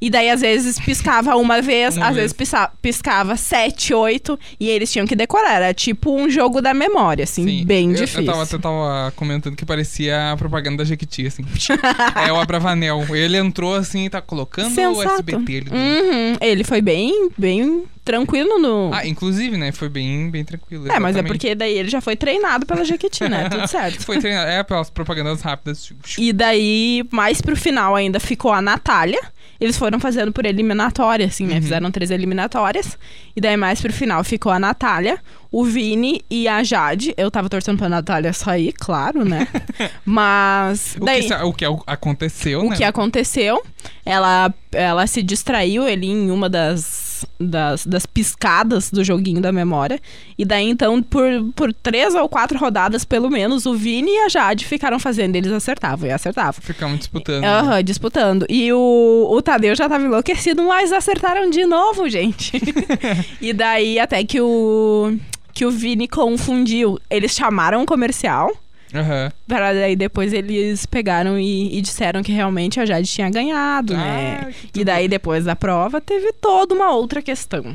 [0.00, 2.32] E daí, às vezes, piscava uma vez, Uma às vez.
[2.32, 5.56] vezes piscava sete, oito, e eles tinham que decorar.
[5.56, 8.20] Era tipo um jogo da memória, assim, Sim, bem eu, difícil.
[8.20, 11.44] Eu tava, eu tava comentando que parecia a propaganda da Jequiti, assim.
[12.24, 13.04] é o Abravanel.
[13.10, 15.14] Ele entrou assim e tá colocando o Sensato.
[15.14, 15.74] SBT ali dentro.
[15.76, 18.90] Uhum, Ele foi bem, bem tranquilo no.
[18.94, 19.70] Ah, inclusive, né?
[19.70, 20.86] Foi bem, bem tranquilo.
[20.90, 21.28] é, mas é exatamente.
[21.28, 23.50] porque daí ele já foi treinado pela Jequiti, né?
[23.50, 24.02] Tudo certo.
[24.02, 24.48] Foi treinado.
[24.50, 25.84] É, pelas propagandas rápidas.
[25.84, 29.20] tipo, E daí, mais pro final ainda ficou a Natália.
[29.60, 31.56] Eles foram fazendo por eliminatória, assim, né?
[31.56, 31.62] Uhum.
[31.62, 32.96] Fizeram três eliminatórias.
[33.36, 35.18] E daí, mais pro final, ficou a Natália,
[35.50, 37.14] o Vini e a Jade.
[37.16, 39.48] Eu tava torcendo pra Natália sair, claro, né?
[40.04, 40.96] Mas.
[41.00, 42.76] O, daí, que, sa- o que aconteceu, o né?
[42.76, 43.62] que aconteceu?
[44.04, 50.00] Ela, ela se distraiu ele em uma das, das, das piscadas do joguinho da memória.
[50.36, 54.28] E daí, então, por, por três ou quatro rodadas, pelo menos, o Vini e a
[54.28, 55.36] Jade ficaram fazendo.
[55.36, 56.60] Eles acertavam e acertavam.
[56.60, 57.42] Ficamos disputando.
[57.42, 57.48] né?
[57.48, 58.46] Aham, disputando.
[58.48, 62.52] E o, o Tadeu já tava enlouquecido, mas acertaram de novo, gente.
[63.40, 65.16] e daí, até que o,
[65.58, 66.98] que o Vini confundiu.
[67.10, 68.56] Eles chamaram o comercial.
[68.94, 69.30] Aham.
[69.46, 74.40] Para daí depois eles pegaram e, e disseram que realmente a Jade tinha ganhado, né?
[74.48, 77.74] Ah, que E daí depois da prova teve toda uma outra questão.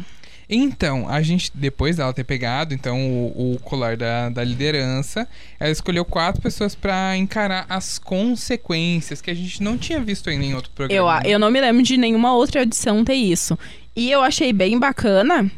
[0.49, 5.27] Então, a gente, depois dela ter pegado então o, o colar da, da liderança,
[5.59, 10.37] ela escolheu quatro pessoas pra encarar as consequências que a gente não tinha visto em
[10.39, 11.19] nenhum outro Eu, programa.
[11.19, 13.57] a- eu não me lembro de nenhuma outra edição ter isso.
[13.95, 15.49] E eu achei bem bacana.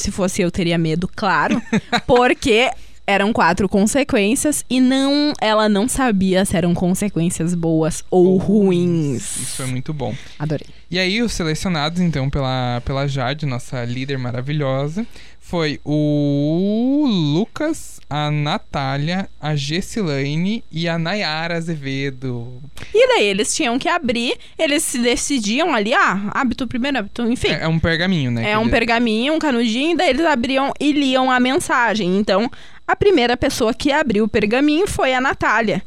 [0.00, 1.60] Se fosse eu, teria medo, claro.
[2.06, 2.70] porque
[3.10, 9.36] eram quatro consequências e não ela não sabia se eram consequências boas ou ruins.
[9.36, 10.14] Isso foi muito bom.
[10.38, 10.66] Adorei.
[10.90, 15.06] E aí, os selecionados, então, pela, pela Jade, nossa líder maravilhosa,
[15.38, 22.60] foi o Lucas, a Natália, a Gessilane e a Nayara Azevedo.
[22.92, 27.48] E daí eles tinham que abrir, eles se decidiam ali, ah, hábito primeiro, hábito, enfim.
[27.48, 28.50] É, é um pergaminho, né?
[28.50, 32.16] É um pergaminho, um canudinho, daí eles abriam e liam a mensagem.
[32.16, 32.50] Então,
[32.90, 35.82] a primeira pessoa que abriu o pergaminho foi a Natália.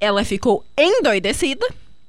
[0.00, 1.66] Ela ficou endoidecida,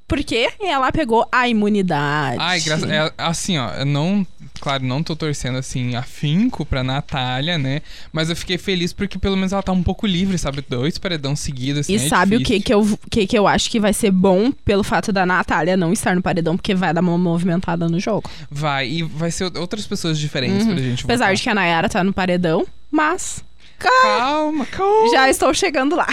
[0.08, 2.38] porque ela pegou a imunidade.
[2.40, 2.90] Ai, graças.
[2.90, 4.26] É, assim, ó, eu não.
[4.60, 7.82] Claro, não tô torcendo assim afinco pra Natália, né?
[8.12, 10.66] Mas eu fiquei feliz porque pelo menos ela tá um pouco livre, sabe?
[10.68, 11.94] Dois paredão seguidos, assim.
[11.94, 12.64] E é sabe o que difícil.
[12.64, 15.94] que eu, que que eu acho que vai ser bom pelo fato da Natália não
[15.94, 18.30] estar no paredão, porque vai dar uma movimentada no jogo.
[18.50, 20.74] Vai, e vai ser outras pessoas diferentes Uhum.
[20.74, 21.36] pra gente Apesar votar.
[21.36, 23.44] de que a Nayara tá no paredão, mas
[23.78, 25.10] Calma, calma.
[25.12, 26.08] Já estou chegando lá.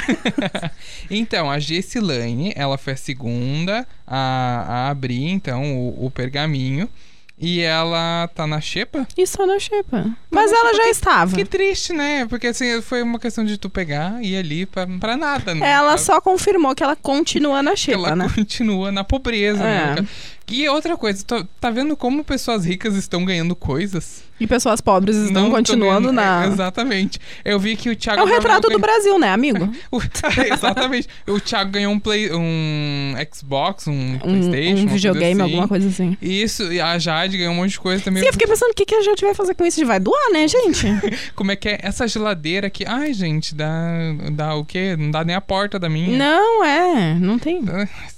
[1.11, 6.89] então, a Gessilane, ela foi a segunda a, a abrir, então, o, o pergaminho.
[7.37, 9.09] E ela tá na xepa?
[9.19, 10.07] Isso na xepa.
[10.31, 11.37] Mas na ela xepa, já que- estava.
[11.37, 12.27] Que triste, né?
[12.27, 15.69] Porque assim, foi uma questão de tu pegar e ir ali pra, pra nada, né?
[15.69, 18.31] Ela só confirmou que ela continua na xepa, ela né?
[18.33, 20.01] continua na pobreza, É.
[20.01, 20.09] né?
[20.49, 21.25] E outra coisa,
[21.61, 24.23] tá vendo como pessoas ricas estão ganhando coisas?
[24.41, 26.45] E pessoas pobres estão Não continuando na.
[26.45, 27.21] É, exatamente.
[27.45, 29.73] Eu vi que o Thiago É o retrato do ganhou- Brasil, né, amigo?
[29.93, 30.01] O-
[30.53, 31.09] Exatamente.
[31.27, 34.83] O Thiago ganhou um, play, um Xbox, um, Um, Playstation.
[34.83, 35.53] um videogame, coisa assim.
[35.53, 36.19] alguma coisa assim.
[36.21, 38.23] Isso, e a Jade ganhou um monte de coisa também.
[38.23, 39.85] Sim, eu fiquei pensando o que, que a gente vai fazer com isso.
[39.87, 40.87] Vai doar, né, gente?
[41.37, 42.85] Como é que é essa geladeira aqui?
[42.87, 43.73] Ai, gente, dá,
[44.33, 44.97] dá o quê?
[44.99, 46.17] Não dá nem a porta da minha.
[46.17, 47.15] não, é.
[47.15, 47.61] Não tem.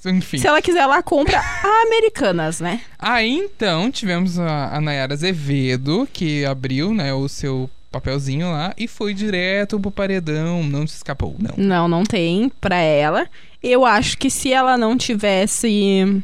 [0.07, 0.39] Enfim.
[0.39, 1.43] Se ela quiser, ela compra
[1.83, 2.81] americanas, né?
[2.99, 8.87] Aí então tivemos a, a Nayara Azevedo, que abriu né, o seu papelzinho lá e
[8.89, 10.63] foi direto pro paredão.
[10.63, 11.55] Não se escapou, não.
[11.57, 13.27] Não, não tem pra ela.
[13.63, 16.23] Eu acho que se ela não tivesse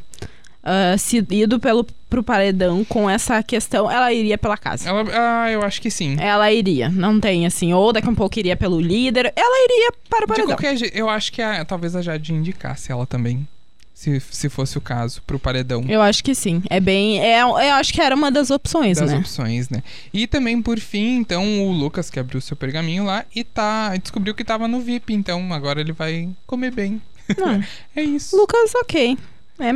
[0.62, 4.88] ah, se ido pelo, pro paredão com essa questão, ela iria pela casa.
[4.88, 5.04] Ela,
[5.44, 6.16] ah, eu acho que sim.
[6.20, 9.92] Ela iria, não tem assim, ou daqui a um pouco iria pelo líder, ela iria
[10.08, 10.46] para o De paredão.
[10.50, 13.46] qualquer jeito, eu acho que a- talvez a Jade indicasse ela também.
[14.02, 15.84] Se, se fosse o caso, pro paredão.
[15.88, 16.60] Eu acho que sim.
[16.68, 17.20] É bem.
[17.20, 19.18] É, eu acho que era uma das opções, das né?
[19.18, 19.80] opções, né?
[20.12, 24.34] E também, por fim, então, o Lucas que abriu seu pergaminho lá e tá descobriu
[24.34, 27.00] que tava no VIP, então agora ele vai comer bem.
[27.38, 27.62] Não.
[27.94, 28.36] É isso.
[28.36, 29.16] Lucas, ok.
[29.60, 29.72] É, é-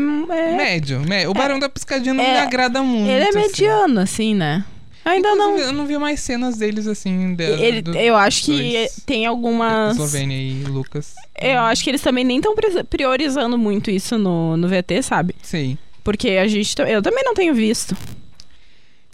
[0.56, 3.08] Médio, mé- O Barão da Piscadinha não É, me agrada muito.
[3.08, 3.38] ele é assim.
[3.38, 4.64] mediano, assim, né?
[5.06, 5.50] Ainda não.
[5.52, 7.34] Inclusive, Eu não vi mais cenas deles assim.
[7.36, 9.92] De, Ele, do- eu acho que tem algumas.
[9.92, 11.14] Eslovênia e Lucas.
[11.40, 12.54] Eu acho que eles também nem estão
[12.90, 15.34] priorizando muito isso no, no VT, sabe?
[15.42, 15.78] Sim.
[16.02, 16.74] Porque a gente.
[16.82, 17.96] Eu também não tenho visto.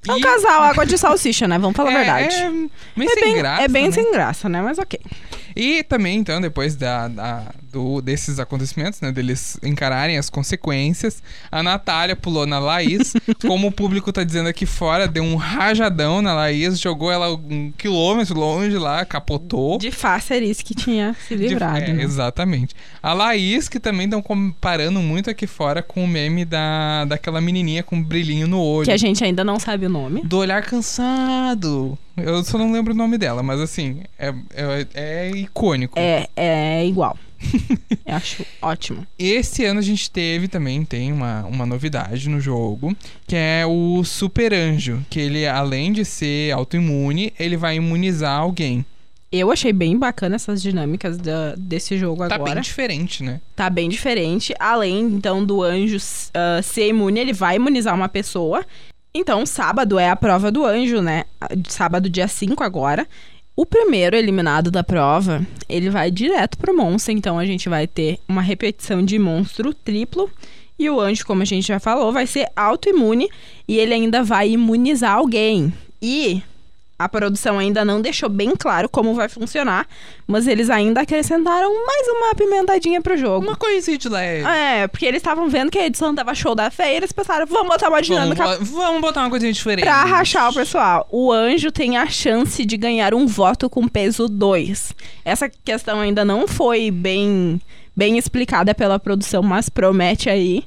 [0.08, 1.58] É um E- casal água de salsicha, né?
[1.58, 2.34] Vamos falar a é, verdade.
[2.34, 3.62] É, meio É sem bem, graça.
[3.62, 3.90] é bem né?
[3.92, 4.62] sem graça, né?
[4.62, 4.98] Mas ok.
[5.54, 9.10] E também, então, depois da, da- do, desses acontecimentos, né?
[9.10, 13.14] Deles encararem as consequências, a Natália pulou na Laís.
[13.46, 17.72] como o público tá dizendo aqui fora, deu um rajadão na Laís, jogou ela um
[17.76, 19.78] quilômetro longe lá, capotou.
[19.78, 21.78] De Fáceres que tinha se De- livrado.
[21.78, 22.02] é, né?
[22.02, 22.74] exatamente.
[23.02, 27.82] A Laís, que também estão comparando muito aqui fora com o meme da, daquela menininha
[27.82, 28.84] com um brilhinho no olho.
[28.84, 30.22] Que a gente ainda não sabe o nome.
[30.22, 31.98] Do olhar cansado.
[32.16, 35.98] Eu só não lembro o nome dela, mas assim, é, é, é icônico.
[35.98, 37.16] É, é igual.
[38.06, 39.06] Eu acho ótimo.
[39.18, 44.02] Esse ano a gente teve também, tem uma, uma novidade no jogo, que é o
[44.04, 48.84] Super Anjo, que ele, além de ser autoimune, ele vai imunizar alguém.
[49.30, 52.52] Eu achei bem bacana essas dinâmicas da- desse jogo Tá agora.
[52.54, 53.40] bem diferente, né?
[53.56, 54.54] Tá bem diferente.
[54.58, 55.96] Além, então, do anjo
[56.34, 58.62] ah, ser imune, ele vai imunizar uma pessoa.
[59.14, 61.24] Então, sábado é a prova do anjo, né?
[61.68, 63.06] Sábado, dia 5 agora.
[63.54, 67.12] O primeiro eliminado da prova, ele vai direto pro monstro.
[67.12, 70.30] Então, a gente vai ter uma repetição de monstro triplo.
[70.78, 73.28] E o anjo, como a gente já falou, vai ser autoimune.
[73.68, 75.72] E ele ainda vai imunizar alguém.
[76.00, 76.42] E
[77.04, 79.86] a produção ainda não deixou bem claro como vai funcionar.
[80.26, 83.44] Mas eles ainda acrescentaram mais uma pimentadinha pro jogo.
[83.46, 84.44] Uma coisinha de leve.
[84.46, 87.46] É, porque eles estavam vendo que a edição tava show da feia e eles pensaram,
[87.46, 89.84] vamos botar uma Vamos, dinâmica bo- vamos botar uma coisinha diferente.
[89.84, 91.06] pra rachar o pessoal.
[91.10, 94.92] O anjo tem a chance de ganhar um voto com peso 2.
[95.24, 97.60] Essa questão ainda não foi bem,
[97.96, 100.64] bem explicada pela produção, mas promete aí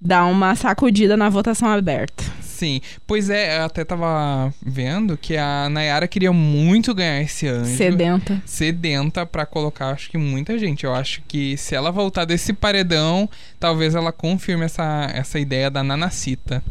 [0.00, 2.24] dar uma sacudida na votação aberta.
[2.54, 7.76] Sim, pois é, eu até tava vendo que a Nayara queria muito ganhar esse anjo.
[7.76, 8.40] Sedenta.
[8.46, 10.84] sedenta pra colocar, acho que muita gente.
[10.84, 15.82] Eu acho que se ela voltar desse paredão, talvez ela confirme essa, essa ideia da
[15.82, 16.62] Nanacita.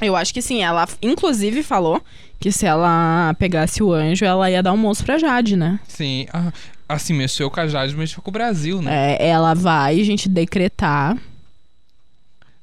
[0.00, 0.62] Eu acho que sim.
[0.62, 2.00] Ela, inclusive, falou
[2.38, 5.80] que se ela pegasse o anjo, ela ia dar um moço pra Jade, né?
[5.88, 6.52] Sim, ah,
[6.88, 9.16] assim, mexeu com a Jade, mexeu com o Brasil, né?
[9.16, 11.16] É, ela vai, gente, decretar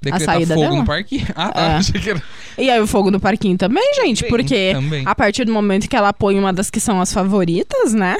[0.02, 0.78] Decretar saída fogo dela?
[0.78, 1.26] no parque.
[1.36, 1.66] Ah, tá, É.
[1.76, 2.24] achei que era...
[2.58, 5.04] E aí o fogo no parquinho também, gente, Também, porque também.
[5.06, 8.18] a partir do momento que ela põe uma das que são as favoritas, né?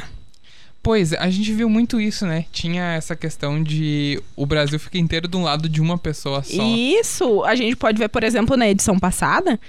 [0.82, 2.46] Pois, a gente viu muito isso, né?
[2.54, 6.64] Tinha essa questão de o Brasil fica inteiro de um lado de uma pessoa só.
[6.64, 9.60] E isso a gente pode ver, por exemplo, na edição passada,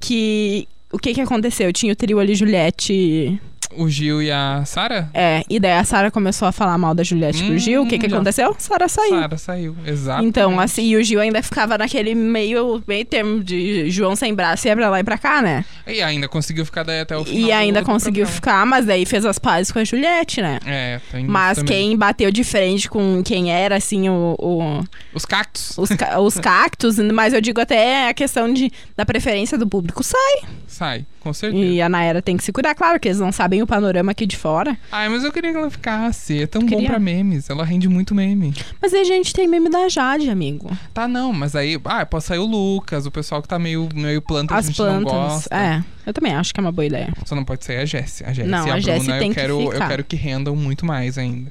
[0.00, 1.72] que o que que aconteceu?
[1.72, 3.40] Tinha o trio ali Juliette,
[3.74, 5.10] O Gil e a Sara?
[5.12, 7.82] é, e daí a Sara começou a falar mal da Juliette pro Hum, Gil.
[7.82, 8.16] O que que já.
[8.16, 8.54] aconteceu?
[8.58, 9.10] Sara saiu.
[9.20, 10.24] Sara saiu, exato.
[10.24, 14.66] Então, assim, e o Gil ainda ficava naquele meio, meio termo de João sem braço,
[14.66, 15.64] ia pra lá e pra cá, né?
[15.86, 17.40] E ainda conseguiu ficar daí até o final.
[17.40, 18.34] E ainda conseguiu programa.
[18.34, 20.58] ficar, mas daí fez as pazes com a Juliette, né?
[20.64, 25.76] É, tem Mas quem bateu de frente com quem era, assim, o, o- Os cactos.
[25.76, 30.02] os, ca- os cactos, mas eu digo até a questão de, da preferência do público
[30.02, 30.42] sai.
[30.66, 31.64] Sai, com certeza.
[31.64, 34.24] E a Naira tem que se cuidar, claro, que eles não sabem o panorama aqui
[34.26, 34.78] de fora.
[34.92, 36.42] Ai, mas eu queria que ela ficasse.
[36.42, 37.50] É tão bom pra memes.
[37.50, 38.54] Ela rende muito meme.
[38.80, 40.70] Mas aí a gente tem meme da Jade, amigo.
[40.94, 41.80] Tá, não, mas aí.
[41.84, 44.78] Ah, pode sair o Lucas, o pessoal que tá meio, meio planta, a As gente
[44.80, 45.12] não plantas.
[45.12, 45.56] gosta.
[45.56, 47.12] É, eu também acho que é uma boa ideia.
[47.24, 48.24] Só não pode sair a Jessie.
[48.24, 49.88] A Jessie Não, e a, a Jessie Bruna tem eu que quero, eu ficar.
[49.88, 51.50] quero que rendam muito mais ainda.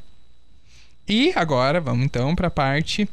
[1.07, 3.09] E agora, vamos então pra parte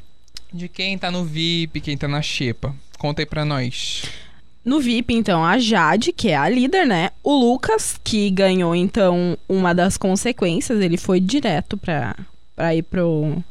[0.52, 2.72] de quem tá no VIP, quem tá na Xepa.
[2.98, 4.04] Conta aí pra nós.
[4.64, 7.10] No VIP, então, a Jade, que é a líder, né?
[7.22, 12.14] O Lucas, que ganhou, então, uma das consequências, ele foi direto pra,
[12.54, 13.42] pra ir pro,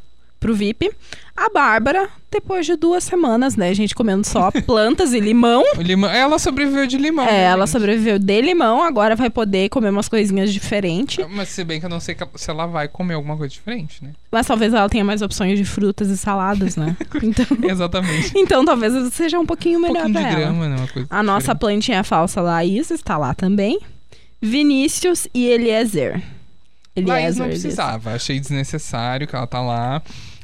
[0.41, 0.91] pro VIP.
[1.38, 3.73] A Bárbara, depois de duas semanas, né?
[3.73, 5.63] Gente comendo só plantas e limão.
[5.77, 7.25] Limão, ela sobreviveu de limão.
[7.25, 7.71] É, né, ela gente?
[7.73, 11.25] sobreviveu de limão, agora vai poder comer umas coisinhas diferentes.
[11.30, 14.12] Mas se bem que eu não sei se ela vai comer alguma coisa diferente, né?
[14.32, 16.97] Mas talvez ela tenha mais opções de frutas e saladas, né?
[17.23, 18.32] Então, Exatamente.
[18.36, 20.39] então talvez seja um pouquinho Um melhor pouquinho de pra ela.
[20.41, 20.75] grama, né?
[20.75, 21.60] Uma coisa A nossa diferente.
[21.60, 23.80] plantinha falsa Laís está lá também.
[24.41, 26.21] Vinícius e Eliezer.
[26.97, 30.01] Laís não Eliezer, precisava, achei desnecessário que ela tá lá.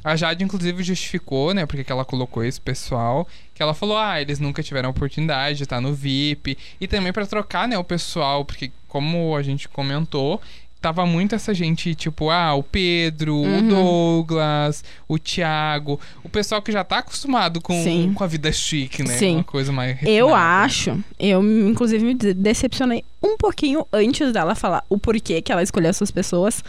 [0.07, 4.21] A Jade, inclusive, justificou, né, porque que ela colocou esse pessoal, que ela falou, ah,
[4.21, 8.45] eles nunca tiveram oportunidade de estar no VIP, e também pra trocar, né, o pessoal,
[8.45, 10.39] porque como a gente comentou,
[10.79, 13.67] tava muito essa gente, tipo, ah, o Pedro, o Uhum.
[13.67, 18.13] Douglas, o Thiago, o pessoal que já tá acostumado com, Sim.
[18.13, 19.35] com a vida chique, né, Sim.
[19.37, 20.63] uma coisa mais Eu refinada.
[20.63, 25.63] acho, eu inclusive me de- decepcionei um pouquinho antes dela falar o porquê que ela
[25.63, 26.63] escolheu essas pessoas.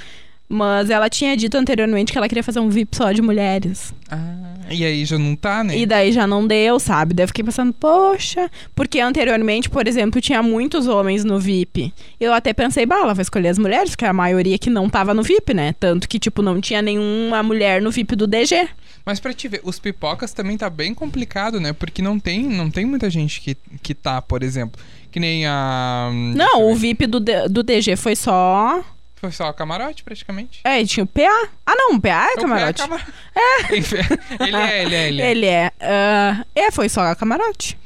[0.49, 3.93] Mas ela tinha dito anteriormente que ela queria fazer um VIP só de mulheres.
[4.11, 5.77] Ah, e aí já não tá, né?
[5.77, 7.13] E daí já não deu, sabe?
[7.13, 8.51] Daí eu fiquei pensando, poxa.
[8.75, 11.93] Porque anteriormente, por exemplo, tinha muitos homens no VIP.
[12.19, 15.13] Eu até pensei, bah, ela vai escolher as mulheres, porque a maioria que não tava
[15.13, 15.75] no VIP, né?
[15.79, 18.69] Tanto que, tipo, não tinha nenhuma mulher no VIP do DG.
[19.05, 21.75] Mas pra te ver, os pipocas também tá bem complicado, né?
[21.75, 24.81] Porque não tem, não tem muita gente que, que tá, por exemplo.
[25.11, 26.09] Que nem a.
[26.13, 26.75] hum, Não, o.
[26.75, 28.83] VIP do, do DG foi só.
[29.21, 30.61] Foi só a camarote, praticamente.
[30.65, 31.49] É, e tinha o PA.
[31.67, 32.83] Ah, não, o PA é O camarote.
[32.83, 33.07] Pé cama-
[33.77, 33.97] Enfim,
[34.41, 35.31] ele é, ele é, ele é.
[35.31, 35.73] Ele é.
[35.81, 37.77] ah, é, foi só a camarote.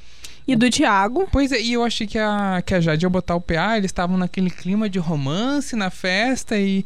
[0.46, 1.28] E do Thiago.
[1.30, 3.90] Pois é, e eu achei que a, que a Jade ia botar o PA, eles
[3.90, 6.84] estavam naquele clima de romance na festa e.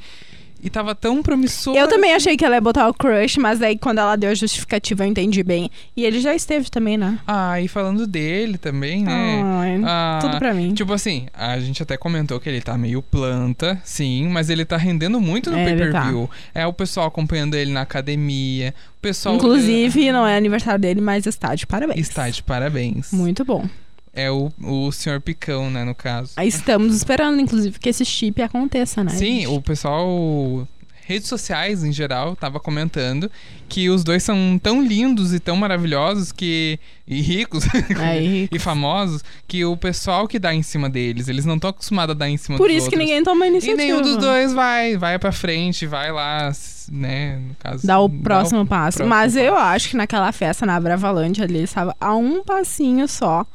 [0.63, 1.77] E tava tão promissor.
[1.77, 4.35] Eu também achei que ela ia botar o crush, mas aí quando ela deu a
[4.35, 5.71] justificativa eu entendi bem.
[5.97, 7.19] E ele já esteve também, né?
[7.27, 9.43] Ah, e falando dele também, né?
[9.45, 10.75] Ai, Ah, tudo pra mim.
[10.75, 14.77] Tipo assim, a gente até comentou que ele tá meio planta, sim, mas ele tá
[14.77, 16.29] rendendo muito no É, ele pay-per-view.
[16.55, 19.35] É o pessoal acompanhando ele na academia, o pessoal.
[19.37, 21.99] Inclusive, não é aniversário dele, mas está de parabéns.
[21.99, 23.13] Está de parabéns.
[23.13, 23.69] Muito bom.
[24.17, 26.33] É o, o senhor Picão, né, no caso.
[26.43, 29.11] Estamos esperando, inclusive, que esse chip aconteça, né?
[29.11, 29.47] Sim, gente?
[29.49, 30.67] o pessoal.
[31.09, 33.31] Redes sociais em geral tava comentando
[33.69, 36.81] que os dois são tão lindos e tão maravilhosos que.
[37.07, 37.65] e ricos
[38.01, 42.13] Aí, e famosos que o pessoal que dá em cima deles, eles não estão acostumados
[42.13, 43.09] a dar em cima por dos isso que outros.
[43.09, 43.81] ninguém toma E iniciativa.
[43.81, 46.51] nenhum dos dois vai, vai pra frente, vai lá,
[46.91, 47.87] né, no caso.
[47.87, 48.99] Dá o próximo passo.
[48.99, 49.65] próximo Mas eu passo.
[49.77, 53.47] acho que naquela festa, na Bravalândia ali, estava a um passinho só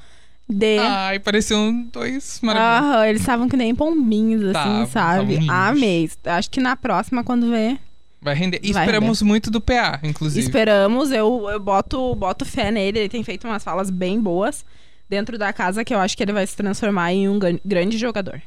[0.51, 0.77] de.
[0.79, 2.89] Ai, pareciam dois maravilhosos.
[2.95, 5.17] Aham, eles estavam que nem pombinhos, assim, Tavam, sabe?
[5.19, 5.49] tavam lindos.
[5.49, 6.09] Amei.
[6.25, 7.79] Acho que na próxima, quando ver,
[8.23, 8.59] Vai render.
[8.61, 10.45] E Vai esperamos muito do PA, inclusive.
[10.45, 11.11] esperamos.
[11.11, 12.99] Eu, eu boto, boto fé nele.
[12.99, 14.63] Ele tem feito umas falas bem boas
[15.09, 17.97] dentro da casa que eu acho que ele vai se transformar em um gran- grande
[17.97, 18.39] jogador.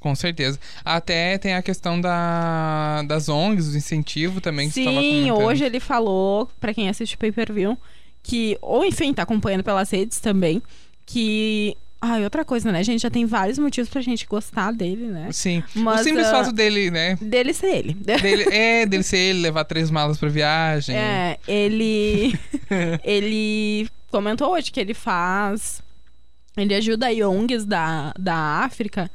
[0.00, 0.58] Com certeza.
[0.84, 5.46] Até tem a questão da, das ONGs, do incentivo também que você tava Sim, comentando.
[5.46, 7.78] hoje ele falou, pra quem assiste o pay-per-view,
[8.24, 10.60] que, ou enfim, tá acompanhando pelas redes também,
[11.06, 11.76] que.
[12.00, 13.00] Ai, outra coisa, né, gente?
[13.00, 15.30] Já tem vários motivos pra gente gostar dele, né?
[15.30, 15.62] Sim.
[15.72, 17.16] Mas, o simples ah, fato dele, né?
[17.20, 17.94] Dele ser ele.
[17.94, 20.96] Dele, é, dele ser ele, levar três malas pra viagem.
[20.96, 22.36] É, ele.
[23.04, 25.80] ele comentou hoje que ele faz.
[26.56, 29.10] Ele ajuda ONGs da, da África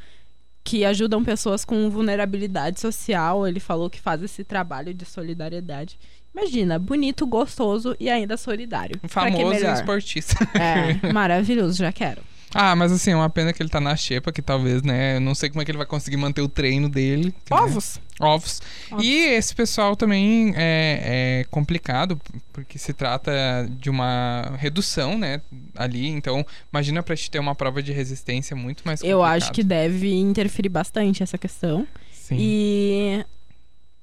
[0.68, 3.48] que ajudam pessoas com vulnerabilidade social.
[3.48, 5.98] Ele falou que faz esse trabalho de solidariedade.
[6.38, 9.00] Imagina, bonito, gostoso e ainda solidário.
[9.00, 10.36] Que Famoso e esportista.
[10.54, 12.22] É, maravilhoso, já quero.
[12.54, 15.18] Ah, mas assim, é uma pena que ele tá na xepa, que talvez, né?
[15.18, 17.26] Eu não sei como é que ele vai conseguir manter o treino dele.
[17.26, 18.00] né, Ovos.
[18.20, 18.62] Ovos.
[18.92, 19.06] Ovos.
[19.06, 22.20] E esse pessoal também é, é complicado,
[22.54, 23.32] porque se trata
[23.70, 25.42] de uma redução, né?
[25.76, 26.08] Ali.
[26.08, 29.20] Então, imagina pra te ter uma prova de resistência muito mais complicado.
[29.20, 31.86] Eu acho que deve interferir bastante essa questão.
[32.12, 32.38] Sim.
[32.40, 33.26] E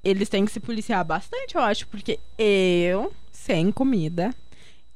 [0.05, 4.33] eles têm que se policiar bastante, eu acho, porque eu, sem comida,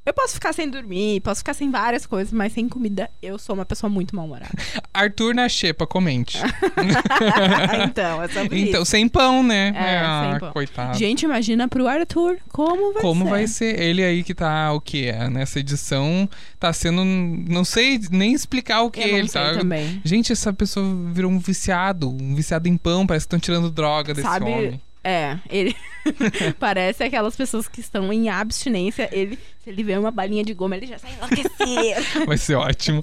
[0.06, 3.54] Eu posso ficar sem dormir, posso ficar sem várias coisas, mas sem comida eu sou
[3.54, 4.52] uma pessoa muito mal-humorada.
[4.92, 6.40] Arthur na xepa, comente.
[7.88, 8.92] então, é sobre então, isso.
[8.92, 9.72] sem pão, né?
[9.76, 10.52] É, ah, sem pão.
[10.52, 10.98] coitado.
[10.98, 13.30] Gente, imagina pro Arthur como vai Como ser.
[13.30, 13.80] vai ser?
[13.80, 15.30] Ele aí que tá, o que é?
[15.30, 16.28] Nessa edição,
[16.60, 17.04] tá sendo.
[17.06, 19.54] Não sei nem explicar o que Eu ele tá.
[19.54, 20.02] também.
[20.04, 22.10] Gente, essa pessoa virou um viciado.
[22.10, 23.06] Um viciado em pão.
[23.06, 24.82] Parece que estão tirando droga desse Sabe, homem.
[25.04, 25.76] É, ele
[26.60, 29.10] parece aquelas pessoas que estão em abstinência.
[29.12, 32.26] Ele, se ele vê uma balinha de goma, ele já sai enlouquecido.
[32.28, 33.02] Vai ser ótimo.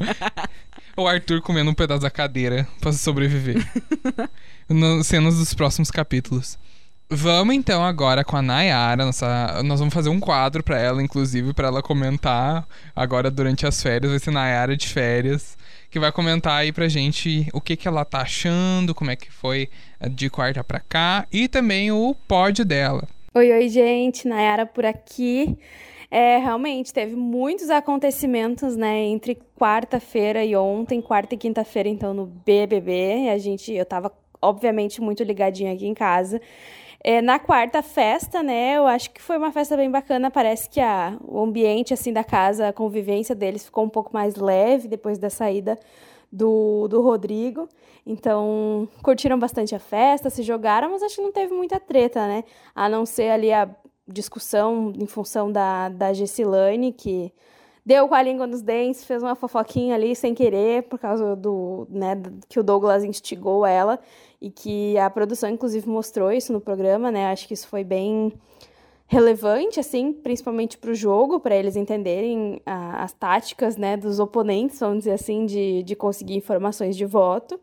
[0.96, 3.66] o Arthur comendo um pedaço da cadeira pra sobreviver.
[4.68, 6.58] Nas cenas dos próximos capítulos.
[7.08, 9.04] Vamos então agora com a Nayara.
[9.04, 13.80] Nossa, nós vamos fazer um quadro pra ela, inclusive, pra ela comentar agora durante as
[13.80, 14.10] férias.
[14.10, 15.56] Vai ser Nayara de férias.
[15.96, 19.32] Que vai comentar aí pra gente o que, que ela tá achando, como é que
[19.32, 19.70] foi
[20.10, 21.26] de quarta pra cá.
[21.32, 23.08] E também o pod dela.
[23.34, 25.56] Oi, oi, gente, Nayara por aqui.
[26.10, 32.26] É, realmente, teve muitos acontecimentos, né, entre quarta-feira e ontem, quarta e quinta-feira, então, no
[32.26, 36.42] BBB, a gente, eu tava, obviamente, muito ligadinha aqui em casa.
[37.08, 40.80] É, na quarta festa, né, eu acho que foi uma festa bem bacana, parece que
[40.80, 45.16] a, o ambiente, assim, da casa, a convivência deles ficou um pouco mais leve depois
[45.16, 45.78] da saída
[46.32, 47.68] do, do Rodrigo.
[48.04, 52.42] Então, curtiram bastante a festa, se jogaram, mas acho que não teve muita treta, né?
[52.74, 53.70] A não ser ali a
[54.08, 57.32] discussão em função da, da Gessilane, que
[57.86, 61.86] deu com a língua nos dentes, fez uma fofoquinha ali sem querer, por causa do,
[61.88, 64.00] né, que o Douglas instigou ela,
[64.40, 67.26] e que a produção, inclusive, mostrou isso no programa, né?
[67.26, 68.32] Acho que isso foi bem
[69.08, 74.80] relevante, assim, principalmente para o jogo, para eles entenderem a, as táticas, né, dos oponentes,
[74.80, 77.58] vamos dizer assim, de, de conseguir informações de voto.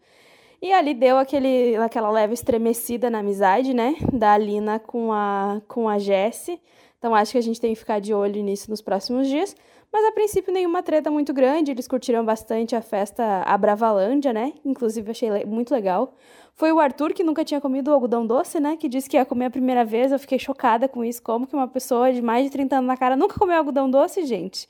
[0.61, 5.89] E ali deu aquele, aquela leve estremecida na amizade, né, da Alina com a, com
[5.89, 6.61] a Jessie.
[6.97, 9.53] Então acho que a gente tem que ficar de olho nisso nos próximos dias.
[9.93, 14.53] Mas a princípio nenhuma treta muito grande, eles curtiram bastante a festa a Bravalândia, né?
[14.65, 16.15] Inclusive achei le muito legal.
[16.55, 18.75] Foi o Arthur que nunca tinha comido algodão doce, né?
[18.75, 20.11] Que disse que ia comer a primeira vez.
[20.11, 21.21] Eu fiquei chocada com isso.
[21.21, 24.25] Como que uma pessoa de mais de 30 anos na cara nunca comeu algodão doce,
[24.25, 24.67] gente?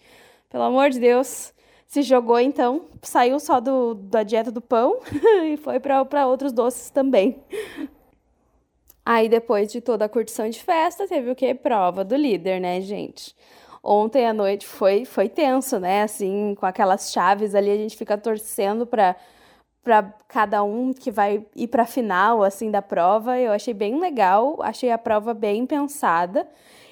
[0.49, 1.53] Pelo amor de Deus.
[1.88, 4.99] Se jogou então, saiu só do, da dieta do pão
[5.45, 7.41] e foi para outros doces também.
[9.05, 11.53] Aí depois de toda a curtição de festa, teve o quê?
[11.53, 13.34] Prova do líder, né, gente?
[13.84, 16.04] Ontem à noite foi foi tenso, né?
[16.04, 19.16] Assim, com aquelas chaves ali, a gente fica torcendo para
[19.84, 23.38] para cada um que vai ir para a final assim da prova.
[23.38, 26.48] Eu achei bem legal, achei a prova bem pensada.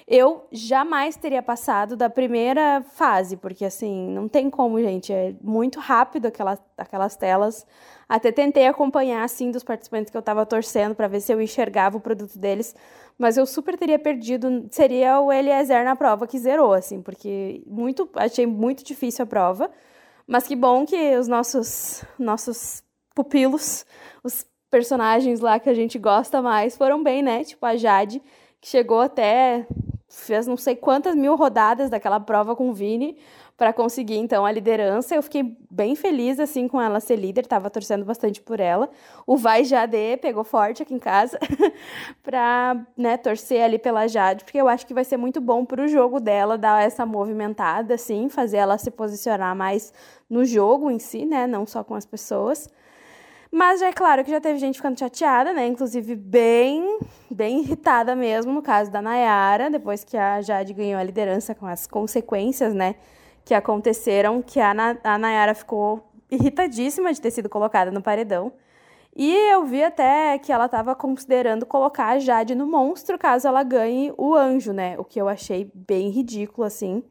[0.06, 5.80] Eu jamais teria passado da primeira fase, porque assim, não tem como, gente, é muito
[5.80, 7.66] rápido aquelas, aquelas telas.
[8.08, 11.96] Até tentei acompanhar assim dos participantes que eu tava torcendo para ver se eu enxergava
[11.96, 12.74] o produto deles,
[13.22, 18.10] mas eu super teria perdido, seria o Eliezer na prova que zerou assim, porque muito
[18.16, 19.70] achei muito difícil a prova.
[20.26, 22.82] Mas que bom que os nossos nossos
[23.14, 23.86] pupilos,
[24.24, 27.44] os personagens lá que a gente gosta mais foram bem, né?
[27.44, 28.20] Tipo a Jade,
[28.60, 29.68] que chegou até
[30.08, 33.16] fez não sei quantas mil rodadas daquela prova com o Vini
[33.56, 35.14] para conseguir então a liderança.
[35.14, 38.90] Eu fiquei bem feliz assim com ela ser líder, tava torcendo bastante por ela.
[39.26, 41.38] O Vai Jade pegou forte aqui em casa
[42.22, 45.82] para, né, torcer ali pela Jade, porque eu acho que vai ser muito bom para
[45.82, 49.92] o jogo dela dar essa movimentada assim, fazer ela se posicionar mais
[50.28, 52.68] no jogo em si, né, não só com as pessoas.
[53.54, 55.66] Mas já é claro que já teve gente ficando chateada, né?
[55.66, 57.00] Inclusive bem,
[57.30, 61.66] bem irritada mesmo, no caso da Nayara, depois que a Jade ganhou a liderança com
[61.66, 62.94] as consequências, né?
[63.44, 68.52] Que aconteceram, que a, Na a Nayara ficou irritadíssima de ter sido colocada no paredão.
[69.14, 73.62] E eu vi até que ela estava considerando colocar a Jade no monstro caso ela
[73.62, 74.96] ganhe o anjo, né?
[74.98, 77.04] O que eu achei bem ridículo, assim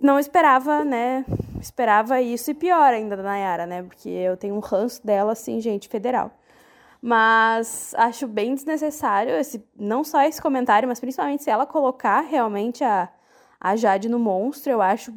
[0.00, 1.24] não esperava, né?
[1.60, 3.82] Esperava isso e pior ainda da Nayara, né?
[3.82, 6.30] Porque eu tenho um ranço dela, assim, gente, federal.
[7.00, 12.82] Mas acho bem desnecessário esse, não só esse comentário, mas principalmente se ela colocar realmente
[12.82, 13.08] a,
[13.60, 15.12] a Jade no monstro, eu acho,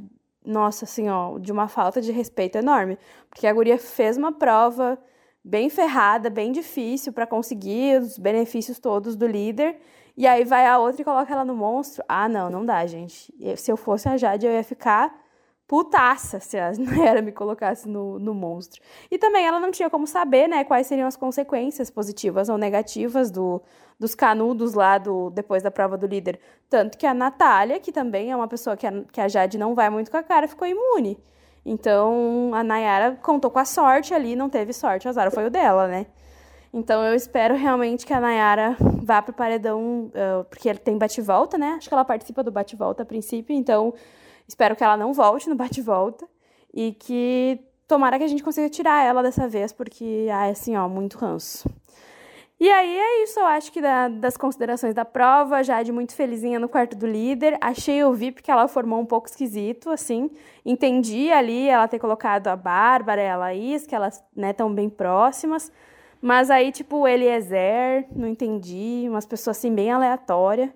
[0.46, 2.98] nossa, assim, ó, de uma falta de respeito enorme.
[3.30, 4.98] Porque a guria fez uma prova
[5.44, 9.80] bem ferrada, bem difícil para conseguir os benefícios todos do líder.
[10.18, 12.04] E aí vai a outra e coloca ela no monstro.
[12.08, 13.34] Ah, não, não dá, gente.
[13.58, 15.14] Se eu fosse a Jade, eu ia ficar
[15.70, 18.82] putaça se a Nayara me colocasse no, no monstro.
[19.10, 23.30] E também ela não tinha como saber, né, quais seriam as consequências positivas ou negativas
[23.30, 23.62] do,
[24.00, 26.40] dos canudos lá do, depois da prova do líder.
[26.68, 29.76] Tanto que a Natália, que também é uma pessoa que a, que a Jade não
[29.76, 31.20] vai muito com a cara, ficou imune.
[31.64, 35.52] Então a Nayara contou com a sorte ali, não teve sorte, o azar foi o
[35.52, 36.08] dela, né?
[36.74, 41.76] Então eu espero realmente que a Nayara vá pro paredão, uh, porque tem bate-volta, né?
[41.78, 43.94] Acho que ela participa do bate-volta a princípio, então
[44.50, 46.28] Espero que ela não volte no bate-volta
[46.74, 50.90] e que tomara que a gente consiga tirar ela dessa vez, porque, ah, assim, ó,
[50.90, 51.70] muito ranço.
[52.60, 56.60] E aí é isso, eu acho que da, das considerações da prova, Jade muito felizinha
[56.60, 57.60] no quarto do líder.
[57.62, 60.32] Achei o VIP que ela formou um pouco esquisito, assim.
[60.66, 64.90] Entendi ali ela ter colocado a Bárbara e a Laís, que elas estão né, bem
[64.90, 65.72] próximas.
[66.20, 70.72] Mas aí, tipo, o Eliezer, não entendi, umas pessoas assim bem aleatórias.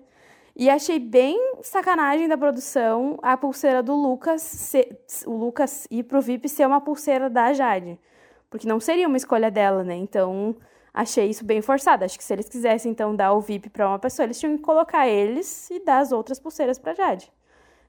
[0.56, 4.72] E achei bem sacanagem da produção a pulseira do Lucas,
[5.26, 7.98] o Lucas ir pro VIP ser uma pulseira da Jade.
[8.48, 9.96] Porque não seria uma escolha dela, né?
[9.96, 10.54] Então,
[10.92, 12.04] achei isso bem forçado.
[12.04, 14.62] Acho que se eles quisessem, então, dar o VIP para uma pessoa, eles tinham que
[14.62, 17.32] colocar eles e dar as outras pulseiras pra Jade.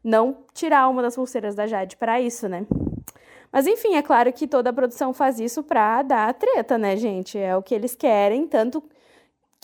[0.04, 2.66] Não tirar uma das pulseiras da Jade para isso, né?
[3.52, 7.38] Mas enfim, é claro que toda a produção faz isso pra dar treta, né, gente?
[7.38, 8.84] É o que eles querem, tanto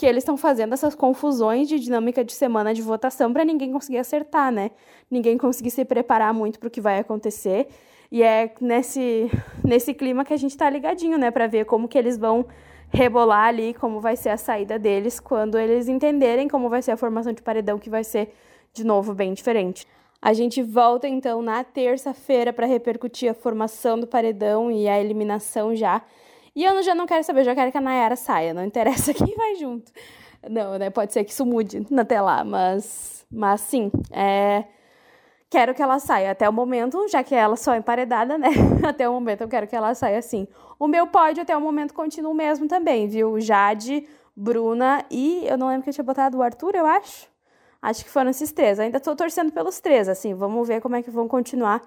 [0.01, 3.99] que eles estão fazendo essas confusões de dinâmica de semana de votação para ninguém conseguir
[3.99, 4.71] acertar, né?
[5.11, 7.67] Ninguém conseguir se preparar muito para o que vai acontecer.
[8.11, 9.29] E é nesse,
[9.63, 12.47] nesse clima que a gente está ligadinho, né, para ver como que eles vão
[12.89, 16.97] rebolar ali, como vai ser a saída deles quando eles entenderem como vai ser a
[16.97, 18.33] formação de paredão, que vai ser
[18.73, 19.85] de novo bem diferente.
[20.19, 25.75] A gente volta então na terça-feira para repercutir a formação do paredão e a eliminação
[25.75, 26.01] já.
[26.55, 29.35] E eu já não quero saber, já quero que a Nayara saia, não interessa quem
[29.35, 29.91] vai junto.
[30.49, 30.89] Não, né?
[30.89, 34.65] Pode ser que isso mude até lá, mas, mas sim, é...
[35.49, 38.49] quero que ela saia até o momento, já que ela só é emparedada, né?
[38.83, 40.47] Até o momento eu quero que ela saia assim.
[40.79, 43.39] O meu pódio até o momento continua o mesmo também, viu?
[43.39, 47.29] Jade, Bruna e eu não lembro que eu tinha botado o Arthur, eu acho.
[47.81, 48.79] Acho que foram esses três.
[48.79, 50.33] Ainda estou torcendo pelos três, assim.
[50.33, 51.81] Vamos ver como é que vão continuar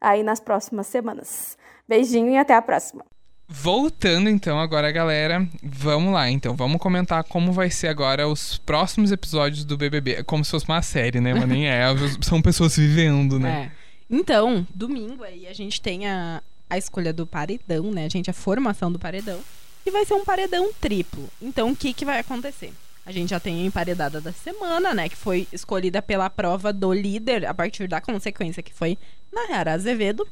[0.00, 1.56] aí nas próximas semanas.
[1.86, 3.04] Beijinho e até a próxima.
[3.50, 6.30] Voltando então agora, galera, vamos lá.
[6.30, 10.16] Então, vamos comentar como vai ser agora os próximos episódios do BBB.
[10.16, 11.32] É como se fosse uma série, né?
[11.32, 11.82] Mas nem é.
[12.20, 13.72] São pessoas vivendo, né?
[13.72, 13.88] É.
[14.10, 18.04] Então, domingo aí a gente tem a, a escolha do paredão, né?
[18.04, 19.40] A gente a formação do paredão.
[19.86, 21.26] E vai ser um paredão triplo.
[21.40, 22.74] Então, o que, que vai acontecer?
[23.06, 25.08] A gente já tem a emparedada da semana, né?
[25.08, 28.98] Que foi escolhida pela prova do líder, a partir da consequência que foi
[29.32, 30.28] Nayara Azevedo.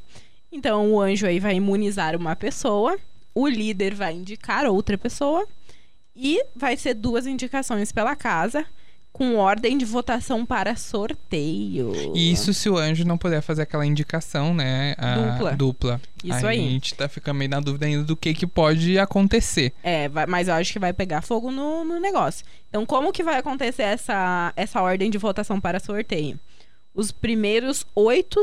[0.51, 2.99] Então, o anjo aí vai imunizar uma pessoa,
[3.35, 5.47] o líder vai indicar outra pessoa,
[6.15, 8.65] e vai ser duas indicações pela casa
[9.17, 11.91] com ordem de votação para sorteio.
[12.15, 14.95] Isso se o anjo não puder fazer aquela indicação, né?
[14.95, 15.57] dupla.
[15.57, 16.01] Dupla.
[16.23, 16.59] Isso aí.
[16.59, 19.73] A gente tá ficando meio na dúvida ainda do que, que pode acontecer.
[19.83, 22.45] É, vai, mas eu acho que vai pegar fogo no, no negócio.
[22.69, 26.39] Então, como que vai acontecer essa, essa ordem de votação para sorteio?
[26.95, 28.43] Os primeiros oito,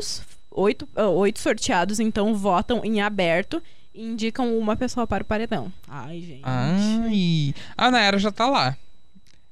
[0.54, 3.62] oito, ah, oito sorteados, então, votam em aberto
[3.94, 5.72] e indicam uma pessoa para o paredão.
[5.88, 6.42] Ai, gente.
[6.44, 7.54] Ai.
[7.78, 8.78] A Naira já tá lá.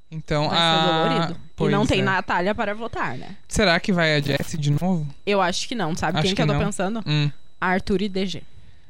[0.09, 1.35] Então, Vai a...
[1.61, 2.03] E não tem é.
[2.03, 3.37] Natália para votar, né?
[3.47, 5.07] Será que vai a Jessie de novo?
[5.25, 6.65] Eu acho que não, sabe Acho quem que, que eu tô não.
[6.65, 7.01] pensando?
[7.05, 7.31] Hum.
[7.61, 8.43] Arthur e DG.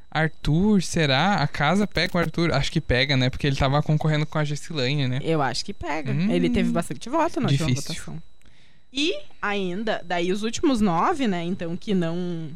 [0.10, 1.36] Arthur, será?
[1.36, 2.52] A casa pega o Arthur?
[2.54, 3.30] Acho que pega, né?
[3.30, 5.20] Porque ele tava concorrendo com a Gessilane, né?
[5.22, 6.12] Eu acho que pega.
[6.12, 6.32] Hum.
[6.32, 7.94] Ele teve bastante voto na última Difícil.
[7.94, 8.24] votação.
[8.94, 11.44] E ainda, daí os últimos nove, né?
[11.44, 12.50] Então, que não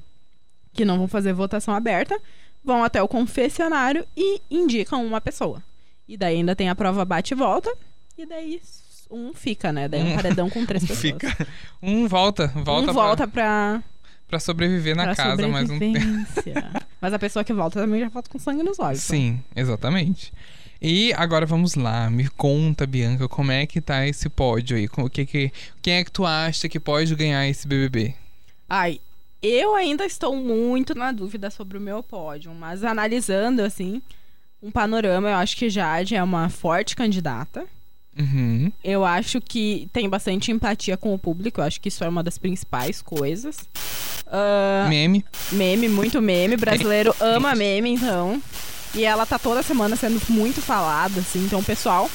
[0.73, 2.19] que não vão fazer votação aberta,
[2.63, 5.63] vão até o confessionário e indicam uma pessoa.
[6.07, 7.73] E daí ainda tem a prova bate e volta.
[8.17, 8.61] E daí
[9.09, 9.88] um fica, né?
[9.88, 11.13] Daí é um Um- paredão com três Um pessoas.
[11.13, 11.47] fica.
[11.81, 12.47] Um volta.
[12.47, 13.83] Volta, um pra- volta pra,
[14.27, 15.99] pra, sobreviver na pra casa mais um tempo.
[16.99, 19.01] Mas a pessoa que volta também já volta com sangue nos olhos.
[19.01, 20.33] Sim, exatamente.
[20.88, 24.88] E agora vamos lá, me conta, Bianca, como é que tá esse pódio aí?
[24.99, 28.13] O que que, quem é que tu acha que pode ganhar esse BBB?
[28.69, 29.01] Ai,
[29.41, 33.99] eu ainda estou muito na dúvida sobre o meu pódio, mas analisando, assim,
[34.61, 37.65] um panorama, eu acho que Jade é uma forte candidata.
[38.15, 38.71] Uhum.
[38.83, 42.21] Eu acho que tem bastante empatia com o público, eu acho que isso é uma
[42.21, 43.67] das principais coisas.
[44.27, 45.25] Ah, Meme.
[45.51, 48.39] meme, muito meme, brasileiro ama meme, então.
[48.96, 52.10] E ela tá toda semana sendo muito falada, assim, então o pessoal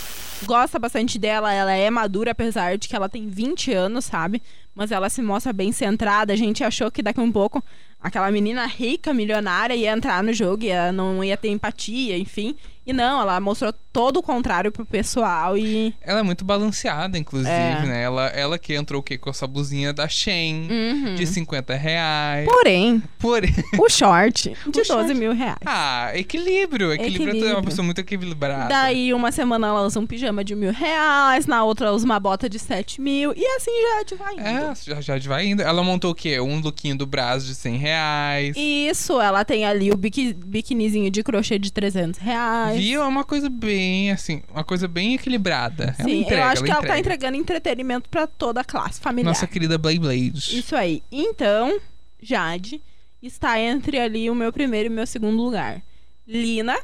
[0.45, 4.43] gosta bastante dela, ela é madura, apesar de que ela tem 20 anos, sabe?
[4.75, 6.33] Mas ela se mostra bem centrada.
[6.33, 7.63] A gente achou que daqui a um pouco
[8.01, 12.57] aquela menina rica, milionária, ia entrar no jogo e ela não ia ter empatia, enfim.
[12.87, 15.95] E não, ela mostrou todo o contrário pro pessoal e.
[16.01, 17.83] Ela é muito balanceada, inclusive, É.
[17.87, 18.03] né?
[18.03, 19.19] Ela, ela que entrou o quê?
[19.19, 21.15] Com essa blusinha da Shein, Uhum.
[21.15, 22.47] de 50 reais.
[22.47, 23.43] Porém, Por...
[23.79, 25.03] o short de O short.
[25.03, 25.59] 12 mil reais.
[25.67, 26.93] Ah, equilíbrio.
[26.93, 27.63] Equilíbrio, é uma Equilíbrio.
[27.65, 28.69] pessoa muito equilibrada.
[28.69, 32.19] Daí, uma semana ela usa um pijama de mil reais, na outra ela usa uma
[32.19, 33.71] bota de sete mil, e assim
[34.09, 34.43] já vai indo.
[34.43, 35.63] É, já, já vai indo.
[35.63, 36.41] Ela montou o quê?
[36.41, 38.57] Um lookinho do Brás de 100 reais.
[38.57, 42.70] Isso, ela tem ali o biqui, biquinizinho de crochê de 300 reais.
[42.79, 43.03] Viu?
[43.03, 45.95] É uma coisa bem, assim, uma coisa bem equilibrada.
[45.99, 46.95] ela Sim, entrega, eu acho que ela entrega.
[46.95, 49.31] tá entregando entretenimento pra toda a classe familiar.
[49.31, 50.59] Nossa querida Blade Blade.
[50.59, 51.03] Isso aí.
[51.11, 51.79] Então,
[52.23, 52.81] Jade.
[53.23, 55.83] Está entre ali o meu primeiro e o meu segundo lugar.
[56.27, 56.79] Lina,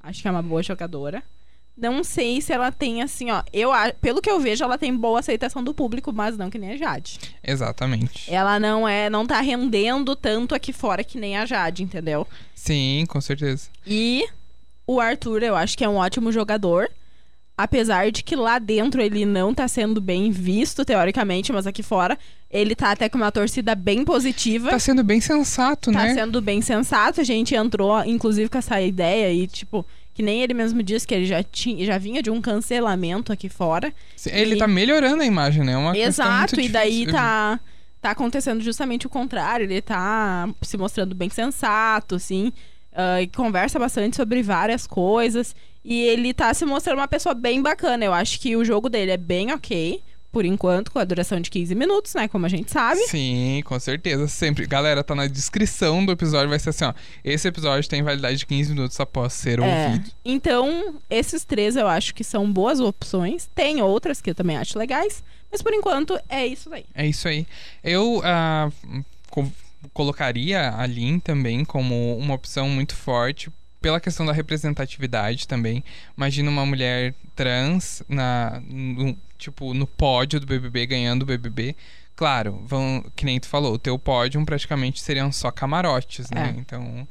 [0.00, 1.22] acho que é uma boa jogadora.
[1.76, 3.42] Não sei se ela tem, assim, ó.
[3.52, 6.72] Eu, pelo que eu vejo, ela tem boa aceitação do público, mas não que nem
[6.72, 7.18] a Jade.
[7.42, 8.32] Exatamente.
[8.32, 12.26] Ela não é, não tá rendendo tanto aqui fora que nem a Jade, entendeu?
[12.54, 13.68] Sim, com certeza.
[13.86, 14.24] E
[14.86, 16.88] o Arthur, eu acho que é um ótimo jogador.
[17.56, 22.18] Apesar de que lá dentro ele não tá sendo bem visto, teoricamente, mas aqui fora
[22.50, 24.70] ele tá até com uma torcida bem positiva.
[24.70, 26.14] Tá sendo bem sensato, Tá né?
[26.14, 27.20] sendo bem sensato.
[27.20, 31.14] A gente entrou, inclusive, com essa ideia e, tipo, que nem ele mesmo disse que
[31.14, 33.92] ele já, tinha, já vinha de um cancelamento aqui fora.
[34.26, 35.72] Ele E- tá melhorando a imagem, né?
[35.72, 37.60] É Uma Exato, e daí tá,
[38.00, 39.62] tá acontecendo justamente o contrário.
[39.64, 42.52] Ele tá se mostrando bem sensato, assim,
[42.94, 45.54] ah, e conversa bastante sobre várias coisas.
[45.84, 48.04] E ele tá se mostrando uma pessoa bem bacana.
[48.04, 50.00] Eu acho que o jogo dele é bem ok,
[50.32, 52.26] por enquanto, com a duração de 15 minutos, né?
[52.26, 53.00] Como a gente sabe.
[53.06, 54.26] Sim, com certeza.
[54.26, 54.66] Sempre.
[54.66, 56.94] Galera, tá na descrição do episódio, vai ser assim, ó.
[57.22, 59.86] Esse episódio tem validade de 15 minutos após ser É.
[59.86, 60.10] ouvido.
[60.24, 63.48] Então, esses três eu acho que são boas opções.
[63.54, 65.22] Tem outras que eu também acho legais.
[65.52, 66.84] Mas por enquanto é isso daí.
[66.94, 67.46] É isso aí.
[67.84, 68.20] Eu
[69.30, 69.52] co-
[69.92, 75.84] colocaria a Lin também como uma opção muito forte pela questão da representatividade também.
[76.16, 81.76] Imagina uma mulher trans na no, tipo no pódio do BBB ganhando o BBB.
[82.16, 86.54] Claro, vão, que nem tu falou, o teu pódio praticamente seriam só camarotes, né?
[86.56, 86.60] É.
[86.60, 87.06] Então,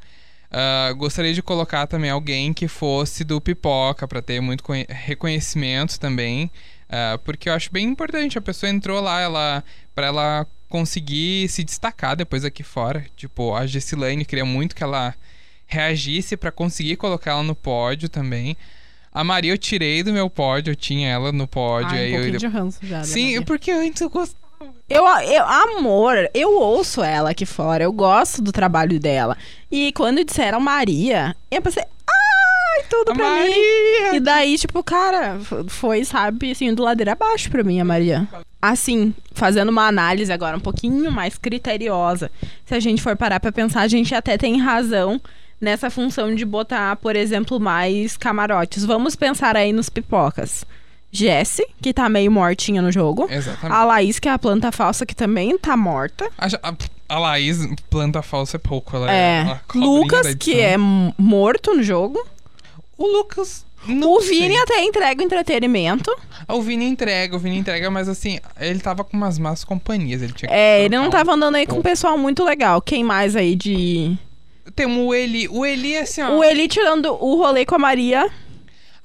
[0.50, 6.00] ah, gostaria de colocar também alguém que fosse do pipoca para ter muito conhe- reconhecimento
[6.00, 6.50] também.
[6.90, 8.38] Ah, porque eu acho bem importante.
[8.38, 9.64] A pessoa entrou lá, ela
[9.94, 13.06] para ela conseguir se destacar depois aqui fora.
[13.16, 15.14] Tipo, a Gessilane queria muito que ela
[15.68, 18.58] reagisse para conseguir colocar ela no pódio também.
[19.12, 21.92] A Maria eu tirei do meu pódio, eu tinha ela no pódio.
[21.92, 22.38] Ai, um aí eu...
[22.38, 23.04] de ranço já.
[23.04, 24.42] Sim, porque antes eu gostava.
[24.90, 29.38] Eu, eu, amor, eu ouço ela aqui fora, eu gosto do trabalho dela.
[29.70, 31.84] E quando disseram Maria, eu pensei,
[32.76, 33.40] ai, tudo A pra mim.
[33.40, 34.16] Maria!
[34.16, 38.28] E daí, tipo, cara, foi, sabe, assim, do ladeira abaixo pra mim, a Maria.
[38.62, 42.32] Assim, fazendo uma análise agora um pouquinho mais criteriosa.
[42.66, 45.20] Se a gente for parar pra pensar, a gente até tem razão
[45.60, 48.86] nessa função de botar, por exemplo, mais camarotes.
[48.86, 50.66] Vamos pensar aí nos pipocas.
[51.12, 53.28] Jessie, que tá meio mortinha no jogo.
[53.30, 53.80] Exatamente.
[53.80, 56.28] A Laís, que é a planta falsa, que também tá morta.
[56.38, 56.74] A, a,
[57.08, 58.96] a Laís, planta falsa é pouco.
[58.96, 59.44] Ela É.
[59.44, 62.20] da Lucas, que é morto no jogo.
[63.04, 63.66] O Lucas.
[63.86, 64.40] Não o sei.
[64.40, 66.16] Vini até entrega o entretenimento.
[66.48, 70.22] Ah, O Vini entrega, o Vini entrega, mas assim, ele tava com umas más companhias.
[70.22, 72.82] Ele tinha É, ele não tava andando aí com um pessoal muito legal.
[72.82, 74.18] Quem mais aí de.
[74.74, 75.50] Tem o Eli.
[75.50, 76.38] O Eli, assim, ó.
[76.38, 78.30] O Eli tirando o rolê com a Maria.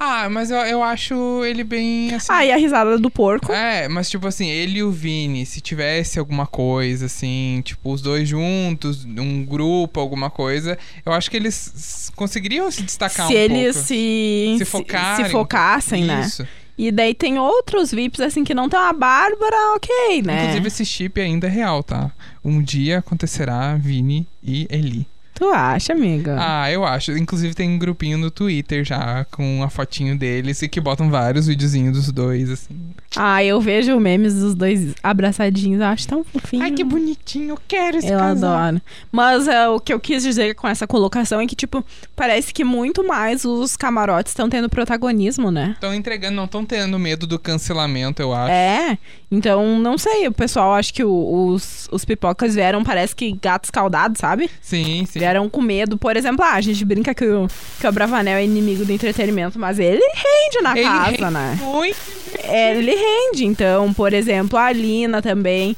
[0.01, 2.29] Ah, mas eu, eu acho ele bem assim.
[2.31, 3.53] Ah, e a risada do porco.
[3.53, 8.01] É, mas tipo assim, ele e o Vini, se tivesse alguma coisa, assim, tipo, os
[8.01, 13.37] dois juntos, um grupo, alguma coisa, eu acho que eles conseguiriam se destacar se um
[13.37, 13.89] eles pouco.
[13.89, 15.25] se, Se focarem.
[15.27, 16.21] se focassem, né?
[16.25, 16.47] Isso.
[16.79, 20.43] E daí tem outros VIPs, assim, que não tem a Bárbara, ok, né?
[20.43, 22.13] Inclusive, esse chip ainda é real, tá?
[22.45, 25.05] Um dia acontecerá Vini e Eli.
[25.39, 26.37] Tu acha, amiga?
[26.37, 27.13] Ah, eu acho.
[27.13, 31.47] Inclusive tem um grupinho no Twitter já com a fotinho deles e que botam vários
[31.47, 32.75] videozinhos dos dois, assim.
[33.15, 36.65] Ah, eu vejo memes dos dois abraçadinhos, eu acho tão fofinho.
[36.65, 38.53] Ai, que bonitinho, eu quero esse Eu casal.
[38.57, 38.83] adoro.
[39.13, 41.85] Mas é, o que eu quis dizer com essa colocação é que, tipo,
[42.17, 45.71] parece que muito mais os camarotes estão tendo protagonismo, né?
[45.75, 48.51] Estão entregando, não estão tendo medo do cancelamento, eu acho.
[48.51, 48.99] É,
[49.31, 53.71] então não sei, o pessoal acha que o- os, os pipocas vieram, parece que gatos
[53.71, 54.51] caldados, sabe?
[54.61, 55.19] Sim, sim.
[55.19, 55.99] Vieram com medo.
[55.99, 57.47] Por exemplo, ah, a gente brinca que o,
[57.81, 61.59] que o Bravanel é inimigo do entretenimento, mas ele rende na Ele casa, rende né?
[61.61, 61.97] Muito.
[62.45, 65.77] É, ele rende, então, por exemplo, a Lina também.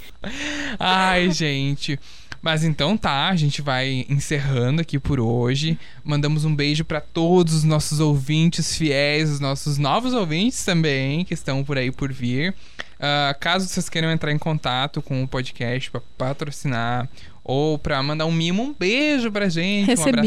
[0.78, 1.98] Ai, gente.
[2.42, 5.78] Mas então tá, a gente vai encerrando aqui por hoje.
[6.02, 11.34] Mandamos um beijo pra todos os nossos ouvintes fiéis, os nossos novos ouvintes também, que
[11.34, 12.54] estão por aí por vir.
[13.00, 17.08] Ah, caso vocês queiram entrar em contato com o podcast pra patrocinar
[17.42, 20.18] ou pra mandar um mimo, um beijo pra gente, um Recebidos.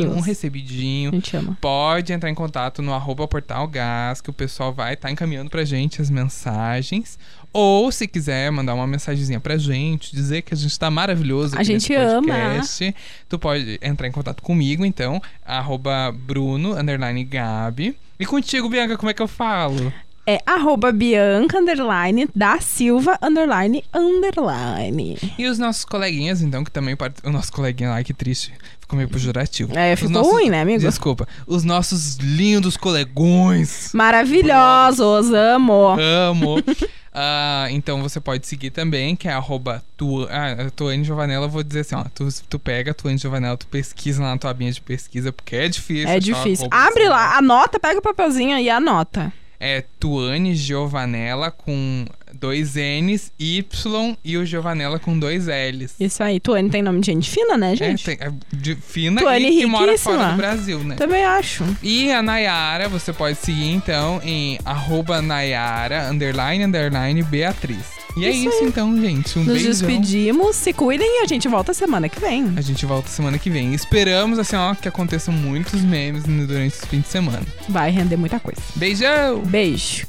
[0.00, 1.10] abracinho, um recebidinho.
[1.10, 1.58] A gente ama.
[1.60, 5.64] Pode entrar em contato no arroba portal gás, que o pessoal vai estar encaminhando pra
[5.64, 7.18] gente as mensagens.
[7.52, 11.62] Ou se quiser mandar uma mensagenzinha pra gente, dizer que a gente tá maravilhoso A
[11.62, 12.26] gente nesse ama.
[12.26, 12.94] podcast,
[13.28, 17.94] tu pode entrar em contato comigo, então, arroba Bruno, underline Gabi.
[18.18, 19.92] E contigo, Bianca, como é que eu falo?
[20.24, 25.18] É arroba Bianca, underline, da Silva, underline, underline.
[25.36, 26.94] E os nossos coleguinhas, então, que também...
[26.94, 29.76] part- O nosso coleguinha, ai que triste, ficou meio pejorativo.
[29.76, 30.78] É, ficou nossos- ruim, né, amigo?
[30.78, 31.26] Desculpa.
[31.46, 33.90] Os nossos lindos colegões...
[33.92, 35.96] Maravilhosos, amo.
[35.98, 36.56] Amo.
[37.14, 41.62] Ah, então você pode seguir também, que é arroba tu, ah, Tuane Giovanella, eu vou
[41.62, 44.72] dizer assim, ó, tu, tu pega a Tuane Giovanella, tu pesquisa lá na tua abinha
[44.72, 46.08] de pesquisa, porque é difícil.
[46.08, 46.68] É achar difícil.
[46.70, 47.10] Abre assim.
[47.10, 49.30] lá, anota, pega o papelzinho e anota.
[49.64, 52.04] É Tuane Giovanella com
[52.34, 55.94] dois N's, Y e o Giovanella com dois L's.
[56.00, 56.40] Isso aí.
[56.40, 58.04] Tuane tem nome de gente fina, né, É, gente?
[58.04, 60.96] tem- é de fina Tuane e que mora fora do Brasil, né?
[60.96, 61.64] Também acho.
[61.80, 68.01] E a Nayara, você pode seguir então em arroba Nayara, underline, underline, Beatriz.
[68.16, 69.38] E é Isso isso então, gente.
[69.38, 69.70] Um Nos beijão.
[69.70, 72.52] despedimos, se cuidem e a gente volta semana que vem.
[72.56, 73.72] A gente volta semana que vem.
[73.74, 77.42] Esperamos, assim, ó, que aconteçam muitos memes durante esse fim de semana.
[77.68, 78.60] Vai render muita coisa.
[78.76, 79.40] Beijão!
[79.40, 80.06] Beijo.